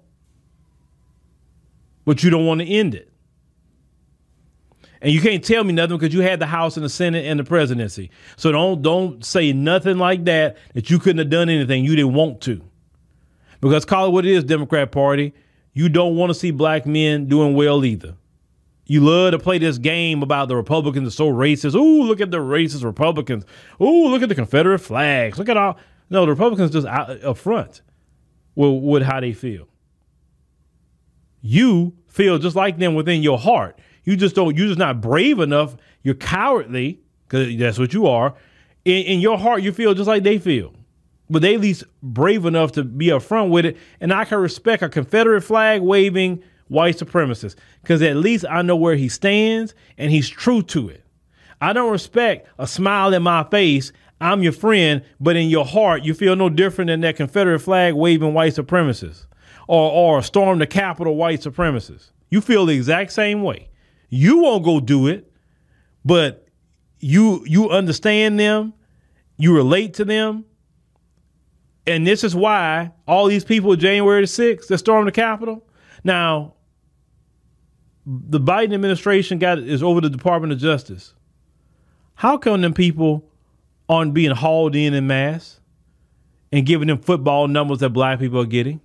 But 2.07 2.25
you 2.25 2.31
don't 2.31 2.47
want 2.47 2.63
to 2.63 2.67
end 2.67 2.95
it. 2.95 3.12
And 5.03 5.13
you 5.13 5.21
can't 5.21 5.45
tell 5.45 5.65
me 5.65 5.73
nothing 5.73 5.99
because 5.99 6.15
you 6.15 6.21
had 6.21 6.39
the 6.39 6.47
House 6.47 6.77
and 6.77 6.85
the 6.85 6.89
Senate 6.89 7.27
and 7.27 7.41
the 7.41 7.45
presidency. 7.45 8.11
So 8.37 8.53
don't 8.53 8.83
don't 8.83 9.25
say 9.25 9.53
nothing 9.53 9.99
like 9.99 10.25
that 10.27 10.57
that 10.75 10.91
you 10.91 11.01
couldn't 11.01 11.19
have 11.19 11.29
done 11.29 11.49
anything 11.49 11.85
you 11.85 11.97
didn't 11.97 12.15
want 12.15 12.41
to. 12.43 12.63
Because 13.61 13.85
call 13.85 14.07
it 14.07 14.11
what 14.11 14.25
it 14.25 14.31
is, 14.31 14.45
Democrat 14.45 14.93
Party. 14.93 15.35
You 15.73 15.89
don't 15.89 16.15
want 16.15 16.31
to 16.31 16.35
see 16.35 16.53
black 16.53 16.87
men 16.87 17.27
doing 17.27 17.55
well 17.55 17.85
either. 17.85 18.15
You 18.87 19.01
love 19.01 19.33
to 19.33 19.39
play 19.39 19.59
this 19.59 19.79
game 19.79 20.23
about 20.23 20.49
the 20.49 20.57
Republicans 20.57 21.09
are 21.09 21.13
so 21.13 21.29
racist. 21.29 21.75
Ooh, 21.75 22.03
look 22.03 22.21
at 22.21 22.31
the 22.31 22.39
racist 22.39 22.85
Republicans. 22.85 23.45
Ooh, 23.81 24.09
look 24.09 24.23
at 24.23 24.29
the 24.29 24.35
Confederate 24.35 24.81
flags. 24.81 25.37
Look 25.39 25.49
at 25.49 25.57
all. 25.57 25.79
No, 26.11 26.27
the 26.27 26.33
Republicans 26.33 26.71
just 26.71 26.87
out 26.87 27.25
up 27.25 27.39
front 27.39 27.83
with, 28.55 28.83
with 28.83 29.03
how 29.03 29.19
they 29.21 29.33
feel. 29.33 29.67
You 31.41 31.95
feel 32.07 32.39
just 32.39 32.55
like 32.55 32.79
them 32.79 32.95
within 32.95 33.23
your 33.23 33.39
heart. 33.39 33.79
You 34.05 34.17
just 34.17 34.35
don't. 34.35 34.57
You're 34.57 34.69
just 34.69 34.79
not 34.79 35.01
brave 35.01 35.39
enough. 35.39 35.77
You're 36.03 36.15
cowardly 36.15 37.01
because 37.29 37.57
that's 37.59 37.79
what 37.79 37.93
you 37.93 38.07
are. 38.07 38.35
In, 38.85 39.03
in 39.05 39.21
your 39.21 39.39
heart, 39.39 39.63
you 39.63 39.73
feel 39.73 39.95
just 39.95 40.09
like 40.09 40.23
they 40.23 40.39
feel 40.39 40.75
but 41.33 41.41
they 41.41 41.55
at 41.55 41.61
least 41.61 41.85
brave 42.03 42.45
enough 42.45 42.73
to 42.73 42.85
be 42.85 43.07
upfront 43.07 43.49
with 43.49 43.65
it. 43.65 43.79
And 44.01 44.13
I 44.13 44.27
can 44.27 44.39
respect 44.39 44.83
a 44.83 44.89
Confederate 44.89 45.41
flag 45.41 45.81
waving 45.81 46.43
white 46.69 46.99
supremacist 46.99 47.57
because 47.81 48.03
at 48.03 48.17
least 48.17 48.45
I 48.49 48.61
know 48.61 48.77
where 48.77 48.97
he 48.97 49.09
stands 49.09 49.75
and 49.97 50.11
he's 50.11 50.29
true 50.29 50.63
to 50.65 50.91
it. 50.91 51.05
I 51.61 51.73
don't 51.73 51.91
respect 51.91 52.49
a 52.59 52.67
smile 52.67 53.15
in 53.15 53.23
my 53.23 53.45
face. 53.45 53.93
I'm 54.21 54.43
your 54.43 54.53
friend, 54.53 55.03
but 55.21 55.37
in 55.37 55.49
your 55.49 55.65
heart, 55.65 56.03
you 56.03 56.13
feel 56.13 56.37
no 56.37 56.51
different 56.51 56.89
than 56.89 57.01
that 57.01 57.17
Confederate 57.17 57.61
flag 57.61 57.95
waving 57.95 58.35
white 58.35 58.55
supremacist 58.55 59.27
or, 59.69 59.91
or 59.91 60.23
storm 60.23 60.59
the 60.59 60.67
Capitol 60.67 61.17
white 61.17 61.41
supremacist. 61.41 62.11
You 62.29 62.43
feel 62.43 62.67
the 62.67 62.75
exact 62.75 63.13
same 63.13 63.43
way. 63.43 63.69
You 64.15 64.41
won't 64.41 64.63
go 64.63 64.79
do 64.79 65.07
it, 65.07 65.33
but 66.05 66.47
you 67.01 67.47
you 67.47 67.71
understand 67.71 68.39
them, 68.39 68.75
you 69.39 69.57
relate 69.57 69.95
to 69.95 70.05
them, 70.05 70.45
and 71.87 72.07
this 72.07 72.23
is 72.23 72.37
why 72.37 72.93
all 73.09 73.27
these 73.27 73.43
people 73.43 73.75
January 73.75 74.21
the 74.21 74.27
6th 74.27 74.67
that 74.67 74.77
stormed 74.77 75.09
the 75.09 75.13
Capitol. 75.13 75.67
Now, 76.05 76.53
the 78.05 78.39
Biden 78.39 78.75
administration 78.75 79.39
got 79.39 79.59
is 79.59 79.83
over 79.83 80.03
the 80.03 80.11
Department 80.11 80.53
of 80.53 80.59
Justice. 80.59 81.15
How 82.15 82.37
come 82.37 82.61
them 82.61 82.75
people 82.75 83.25
aren't 83.89 84.13
being 84.13 84.33
hauled 84.33 84.77
in 84.77 84.93
in 84.93 85.07
mass 85.07 85.59
and 86.53 86.67
giving 86.67 86.89
them 86.89 86.99
football 86.99 87.49
numbers 87.49 87.79
that 87.79 87.95
black 87.95 88.19
people 88.19 88.41
are 88.41 88.45
getting? 88.45 88.83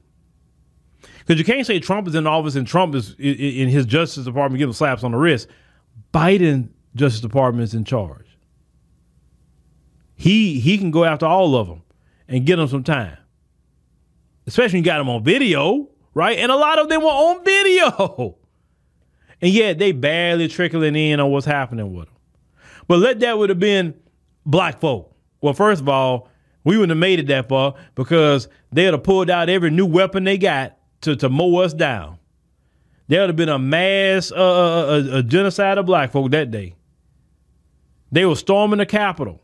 Because 1.28 1.40
you 1.40 1.46
can't 1.46 1.68
say 1.68 1.78
Trump 1.80 2.08
is 2.08 2.16
in 2.16 2.26
office 2.26 2.56
and 2.56 2.66
Trump 2.66 2.96
is 2.96 3.14
in 3.20 3.68
his 3.68 3.86
Justice 3.86 4.24
Department 4.24 4.60
giving 4.60 4.72
slaps 4.72 5.04
on 5.04 5.12
the 5.12 5.18
wrist. 5.18 5.50
Biden 6.14 6.70
Justice 6.96 7.20
Department 7.20 7.66
is 7.66 7.74
in 7.74 7.84
charge. 7.84 8.26
He 10.16 10.62
he 10.62 10.78
can 10.78 10.90
go 10.90 11.04
after 11.04 11.26
all 11.26 11.58
of 11.58 11.68
them 11.68 11.84
and 12.30 12.46
get 12.46 12.56
them 12.56 12.70
some 12.70 12.84
time. 12.84 13.18
Especially 14.48 14.78
when 14.78 14.86
you 14.86 14.90
got 14.90 15.00
them 15.00 15.10
on 15.10 15.22
video, 15.22 15.90
right? 16.14 16.40
And 16.40 16.50
a 16.50 16.56
lot 16.56 16.80
of 16.80 16.88
them 16.88 17.02
were 17.02 17.08
on 17.08 17.44
video. 17.44 18.38
And 19.40 19.52
yet 19.52 19.78
they 19.78 19.92
barely 19.92 20.48
trickling 20.48 20.96
in 20.96 21.20
on 21.20 21.30
what's 21.30 21.46
happening 21.46 21.94
with 21.94 22.08
them. 22.08 22.16
But 22.88 22.98
let 22.98 23.20
that 23.20 23.38
would 23.38 23.50
have 23.50 23.60
been 23.60 23.94
black 24.48 24.80
folk. 24.82 25.16
Well, 25.42 25.54
first 25.54 25.80
of 25.80 25.88
all, 25.88 26.28
we 26.64 26.76
wouldn't 26.76 26.90
have 26.90 26.98
made 26.98 27.20
it 27.20 27.28
that 27.28 27.48
far 27.48 27.76
because 27.94 28.48
they 28.72 28.86
would 28.86 28.96
have 28.96 29.04
pulled 29.04 29.30
out 29.30 29.48
every 29.48 29.70
new 29.70 29.86
weapon 29.86 30.24
they 30.24 30.40
got 30.40 30.77
to, 31.08 31.16
to 31.16 31.30
mow 31.30 31.58
us 31.58 31.74
down. 31.74 32.20
There 33.08 33.22
would 33.22 33.30
have 33.30 33.38
been 33.38 33.50
a 33.50 33.58
mass 33.58 34.32
uh, 34.32 34.36
uh, 34.36 34.40
uh 34.40 35.04
a, 35.16 35.18
a 35.20 35.24
genocide 35.24 35.78
of 35.78 35.86
black 35.86 36.12
folk 36.12 36.32
that 36.32 36.52
day. 36.52 36.76
They 38.12 38.26
were 38.26 38.36
storming 38.36 38.80
the 38.80 38.86
Capitol 38.86 39.42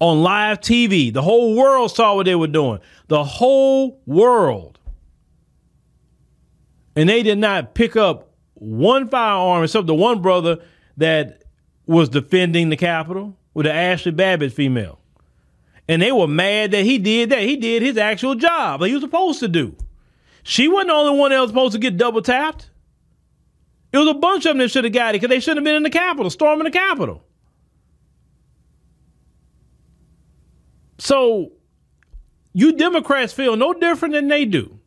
on 0.00 0.22
live 0.22 0.60
TV. 0.60 1.12
The 1.12 1.22
whole 1.22 1.54
world 1.54 1.94
saw 1.94 2.16
what 2.16 2.26
they 2.26 2.34
were 2.34 2.48
doing. 2.48 2.80
The 3.06 3.22
whole 3.22 4.00
world. 4.06 4.78
And 6.96 7.08
they 7.08 7.22
did 7.22 7.38
not 7.38 7.74
pick 7.74 7.96
up 7.96 8.32
one 8.54 9.08
firearm 9.08 9.62
except 9.62 9.86
the 9.86 9.94
one 9.94 10.20
brother 10.20 10.58
that 10.96 11.44
was 11.86 12.08
defending 12.08 12.68
the 12.68 12.76
Capitol 12.76 13.36
with 13.54 13.66
the 13.66 13.72
Ashley 13.72 14.12
Babbitt 14.12 14.52
female. 14.52 14.98
And 15.88 16.02
they 16.02 16.12
were 16.12 16.28
mad 16.28 16.72
that 16.72 16.84
he 16.84 16.98
did 16.98 17.30
that. 17.30 17.42
He 17.42 17.56
did 17.56 17.82
his 17.82 17.96
actual 17.96 18.34
job 18.34 18.80
that 18.80 18.88
he 18.88 18.94
was 18.94 19.02
supposed 19.02 19.40
to 19.40 19.48
do. 19.48 19.76
She 20.50 20.66
wasn't 20.66 20.88
the 20.88 20.94
only 20.94 21.16
one 21.16 21.30
that 21.30 21.38
was 21.38 21.50
supposed 21.50 21.74
to 21.74 21.78
get 21.78 21.96
double 21.96 22.22
tapped. 22.22 22.70
It 23.92 23.98
was 23.98 24.08
a 24.08 24.14
bunch 24.14 24.46
of 24.46 24.50
them 24.50 24.58
that 24.58 24.72
should 24.72 24.82
have 24.82 24.92
got 24.92 25.14
it 25.14 25.20
because 25.20 25.28
they 25.28 25.38
shouldn't 25.38 25.58
have 25.58 25.64
been 25.64 25.76
in 25.76 25.84
the 25.84 25.90
Capitol, 25.90 26.28
storming 26.28 26.64
the 26.64 26.72
Capitol. 26.72 27.22
So 30.98 31.52
you 32.52 32.72
Democrats 32.72 33.32
feel 33.32 33.54
no 33.54 33.74
different 33.74 34.12
than 34.12 34.26
they 34.26 34.44
do. 34.44 34.80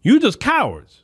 You 0.00 0.20
just 0.20 0.38
cowards. 0.38 1.02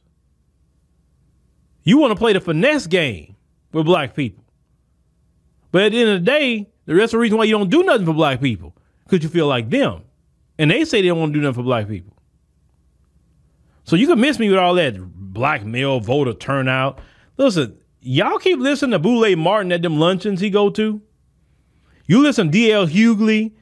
You 1.83 1.99
want 1.99 2.13
to 2.13 2.17
play 2.17 2.35
the 2.35 2.41
finesse 2.41 2.87
game 2.87 3.35
with 3.73 3.87
black 3.87 4.15
people. 4.15 4.45
But 5.73 5.83
at 5.83 5.91
the 5.91 6.01
end 6.01 6.11
of 6.11 6.21
the 6.21 6.31
day, 6.31 6.69
of 6.87 7.11
the 7.11 7.19
reason 7.19 7.37
why 7.37 7.43
you 7.43 7.59
don't 7.59 7.71
do 7.71 7.83
nothing 7.83 8.07
for 8.07 8.15
black 8.15 8.41
people, 8.41 8.77
because 9.03 9.25
you 9.25 9.29
feel 9.29 9.49
like 9.49 9.69
them. 9.69 10.03
And 10.61 10.71
they 10.71 10.85
say 10.85 11.03
they 11.03 11.09
don't 11.09 11.19
want 11.19 11.33
to 11.33 11.41
do 11.41 11.43
nothing 11.43 11.61
for 11.61 11.65
black 11.65 11.89
people. 11.89 12.15
So 13.89 13.97
you 13.97 14.07
can 14.07 14.21
miss 14.21 14.39
me 14.39 14.51
with 14.51 14.59
all 14.59 14.75
that 14.75 14.97
black 14.99 15.65
male 15.65 15.99
voter 15.99 16.35
turnout. 16.35 16.99
Listen, 17.39 17.79
y'all 18.03 18.37
keep 18.37 18.59
listening 18.59 18.91
to 18.91 18.99
Boule 18.99 19.35
Martin 19.35 19.73
at 19.73 19.81
them 19.81 19.99
luncheons 19.99 20.43
he 20.43 20.51
go 20.51 20.69
to. 20.69 21.01
You 22.05 22.23
listen 22.23 22.53
to 22.53 22.59
DL 22.59 22.87
Hughley 22.87 23.53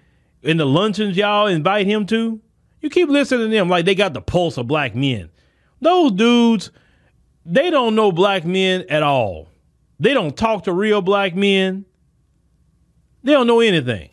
in 0.43 0.57
the 0.57 0.67
luncheons 0.67 1.17
y'all 1.17 1.47
invite 1.47 1.87
him 1.87 2.07
to, 2.07 2.41
you 2.81 2.91
keep 2.91 3.09
listening 3.09 3.51
to 3.51 3.57
them 3.57 3.69
like 3.69 3.85
they 3.85 3.95
got 3.95 4.15
the 4.15 4.21
pulse 4.21 4.57
of 4.57 4.67
black 4.67 4.97
men. 4.97 5.31
Those 5.81 6.11
dudes, 6.11 6.73
they 7.45 7.71
don't 7.71 7.95
know 7.95 8.11
black 8.11 8.45
men 8.45 8.85
at 8.89 9.05
all. 9.05 9.49
They 10.01 10.13
don't 10.13 10.37
talk 10.37 10.65
to 10.65 10.73
real 10.73 11.03
black 11.03 11.37
men. 11.37 11.85
They 13.23 13.31
don't 13.31 13.47
know 13.47 13.61
anything. 13.61 14.11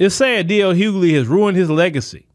It's 0.00 0.16
sad 0.16 0.48
D.L. 0.48 0.74
Hughley 0.74 1.14
has 1.14 1.28
ruined 1.28 1.56
his 1.56 1.70
legacy 1.70 2.26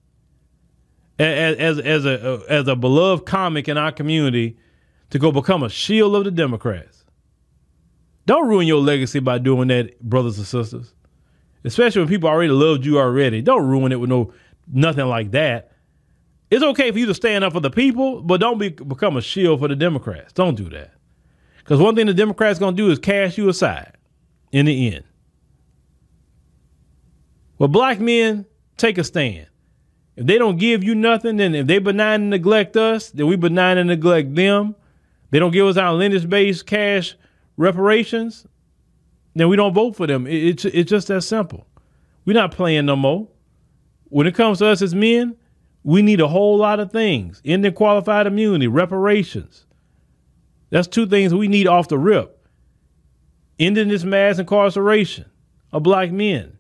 as, 1.19 1.79
as, 1.79 2.05
a, 2.05 2.43
as 2.47 2.67
a 2.67 2.75
beloved 2.75 3.25
comic 3.25 3.67
in 3.67 3.77
our 3.77 3.91
community 3.91 4.57
to 5.09 5.19
go 5.19 5.31
become 5.31 5.63
a 5.63 5.69
shield 5.69 6.15
of 6.15 6.23
the 6.23 6.31
Democrats. 6.31 7.03
Don't 8.25 8.47
ruin 8.47 8.67
your 8.67 8.81
legacy 8.81 9.19
by 9.19 9.37
doing 9.37 9.67
that, 9.67 9.99
brothers 10.01 10.37
and 10.37 10.47
sisters 10.47 10.93
especially 11.63 12.01
when 12.01 12.09
people 12.09 12.29
already 12.29 12.51
loved 12.51 12.85
you 12.85 12.99
already. 12.99 13.41
Don't 13.41 13.67
ruin 13.67 13.91
it 13.91 13.99
with 13.99 14.09
no 14.09 14.33
nothing 14.67 15.05
like 15.05 15.31
that. 15.31 15.71
It's 16.49 16.63
okay 16.63 16.91
for 16.91 16.97
you 16.97 17.05
to 17.07 17.13
stand 17.13 17.43
up 17.43 17.53
for 17.53 17.59
the 17.59 17.69
people, 17.69 18.21
but 18.21 18.39
don't 18.39 18.57
be, 18.57 18.69
become 18.69 19.17
a 19.17 19.21
shield 19.21 19.59
for 19.59 19.67
the 19.67 19.75
Democrats. 19.75 20.33
Don't 20.33 20.55
do 20.55 20.69
that. 20.69 20.93
Because 21.59 21.79
one 21.79 21.95
thing 21.95 22.07
the 22.07 22.13
Democrats 22.13 22.57
going 22.57 22.75
to 22.75 22.81
do 22.81 22.89
is 22.89 22.97
cast 22.97 23.37
you 23.37 23.49
aside 23.49 23.93
in 24.51 24.65
the 24.65 24.95
end. 24.95 25.03
Well, 27.59 27.67
black 27.67 27.99
men 27.99 28.45
take 28.77 28.97
a 28.97 29.03
stand. 29.03 29.47
If 30.19 30.25
they 30.25 30.37
don't 30.37 30.57
give 30.57 30.83
you 30.83 30.95
nothing, 30.95 31.37
then 31.37 31.55
if 31.55 31.65
they 31.65 31.79
benign 31.79 32.23
and 32.23 32.29
neglect 32.29 32.75
us, 32.75 33.09
then 33.09 33.27
we 33.27 33.37
benign 33.37 33.77
and 33.77 33.87
neglect 33.87 34.35
them. 34.35 34.75
They 35.31 35.39
don't 35.39 35.53
give 35.53 35.65
us 35.65 35.77
our 35.77 35.93
lineage 35.93 36.29
based 36.29 36.65
cash 36.65 37.15
reparations, 37.55 38.45
then 39.33 39.47
we 39.47 39.55
don't 39.55 39.73
vote 39.73 39.95
for 39.95 40.07
them. 40.07 40.27
It, 40.27 40.43
it's 40.43 40.65
it's 40.65 40.89
just 40.89 41.07
that 41.07 41.21
simple. 41.21 41.65
We're 42.25 42.33
not 42.33 42.51
playing 42.51 42.85
no 42.85 42.97
more. 42.97 43.29
When 44.09 44.27
it 44.27 44.35
comes 44.35 44.59
to 44.59 44.65
us 44.65 44.81
as 44.81 44.93
men, 44.93 45.37
we 45.83 46.01
need 46.01 46.19
a 46.19 46.27
whole 46.27 46.57
lot 46.57 46.81
of 46.81 46.91
things. 46.91 47.41
Ending 47.45 47.71
qualified 47.71 48.27
immunity, 48.27 48.67
reparations. 48.67 49.65
That's 50.69 50.89
two 50.89 51.07
things 51.07 51.33
we 51.33 51.47
need 51.47 51.65
off 51.65 51.87
the 51.87 51.97
rip. 51.97 52.45
Ending 53.57 53.87
this 53.87 54.03
mass 54.03 54.37
incarceration 54.37 55.27
of 55.71 55.83
black 55.83 56.11
men. 56.11 56.58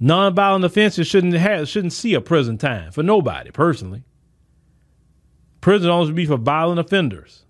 Nonviolent 0.00 0.64
offenses 0.64 1.06
shouldn't 1.06 1.34
have 1.34 1.68
shouldn't 1.68 1.92
see 1.92 2.14
a 2.14 2.20
prison 2.20 2.56
time 2.56 2.90
for 2.90 3.02
nobody 3.02 3.50
personally. 3.50 4.02
Prison 5.60 5.90
only 5.90 6.06
should 6.06 6.16
be 6.16 6.24
for 6.24 6.38
violent 6.38 6.80
offenders. 6.80 7.44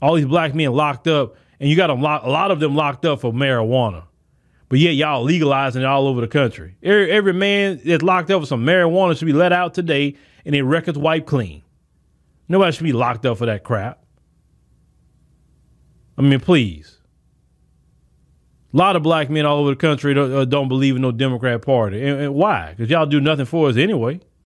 All 0.00 0.14
these 0.14 0.26
black 0.26 0.54
men 0.54 0.72
locked 0.72 1.08
up, 1.08 1.34
and 1.58 1.68
you 1.68 1.76
got 1.76 1.88
them 1.88 2.00
lock, 2.00 2.22
a 2.22 2.30
lot 2.30 2.50
of 2.50 2.60
them 2.60 2.76
locked 2.76 3.04
up 3.04 3.20
for 3.20 3.32
marijuana. 3.32 4.04
But 4.68 4.78
yet 4.78 4.94
y'all 4.94 5.24
legalizing 5.24 5.82
it 5.82 5.86
all 5.86 6.06
over 6.06 6.20
the 6.20 6.28
country. 6.28 6.76
Every, 6.82 7.10
every 7.10 7.32
man 7.32 7.80
that's 7.84 8.04
locked 8.04 8.30
up 8.30 8.42
for 8.42 8.46
some 8.46 8.64
marijuana 8.64 9.18
should 9.18 9.26
be 9.26 9.32
let 9.32 9.52
out 9.52 9.74
today 9.74 10.14
and 10.44 10.54
their 10.54 10.64
records 10.64 10.96
wiped 10.96 11.26
clean. 11.26 11.62
Nobody 12.48 12.72
should 12.72 12.84
be 12.84 12.92
locked 12.92 13.26
up 13.26 13.38
for 13.38 13.46
that 13.46 13.64
crap. 13.64 14.04
I 16.16 16.22
mean, 16.22 16.38
please. 16.38 16.99
A 18.72 18.76
lot 18.76 18.94
of 18.94 19.02
black 19.02 19.30
men 19.30 19.46
all 19.46 19.58
over 19.58 19.70
the 19.70 19.76
country 19.76 20.14
don't, 20.14 20.32
uh, 20.32 20.44
don't 20.44 20.68
believe 20.68 20.96
in 20.96 21.02
no 21.02 21.10
Democrat 21.10 21.62
Party. 21.62 22.04
And, 22.06 22.20
and 22.20 22.34
why? 22.34 22.74
Because 22.76 22.90
y'all 22.90 23.06
do 23.06 23.20
nothing 23.20 23.46
for 23.46 23.68
us 23.68 23.76
anyway. 23.76 24.20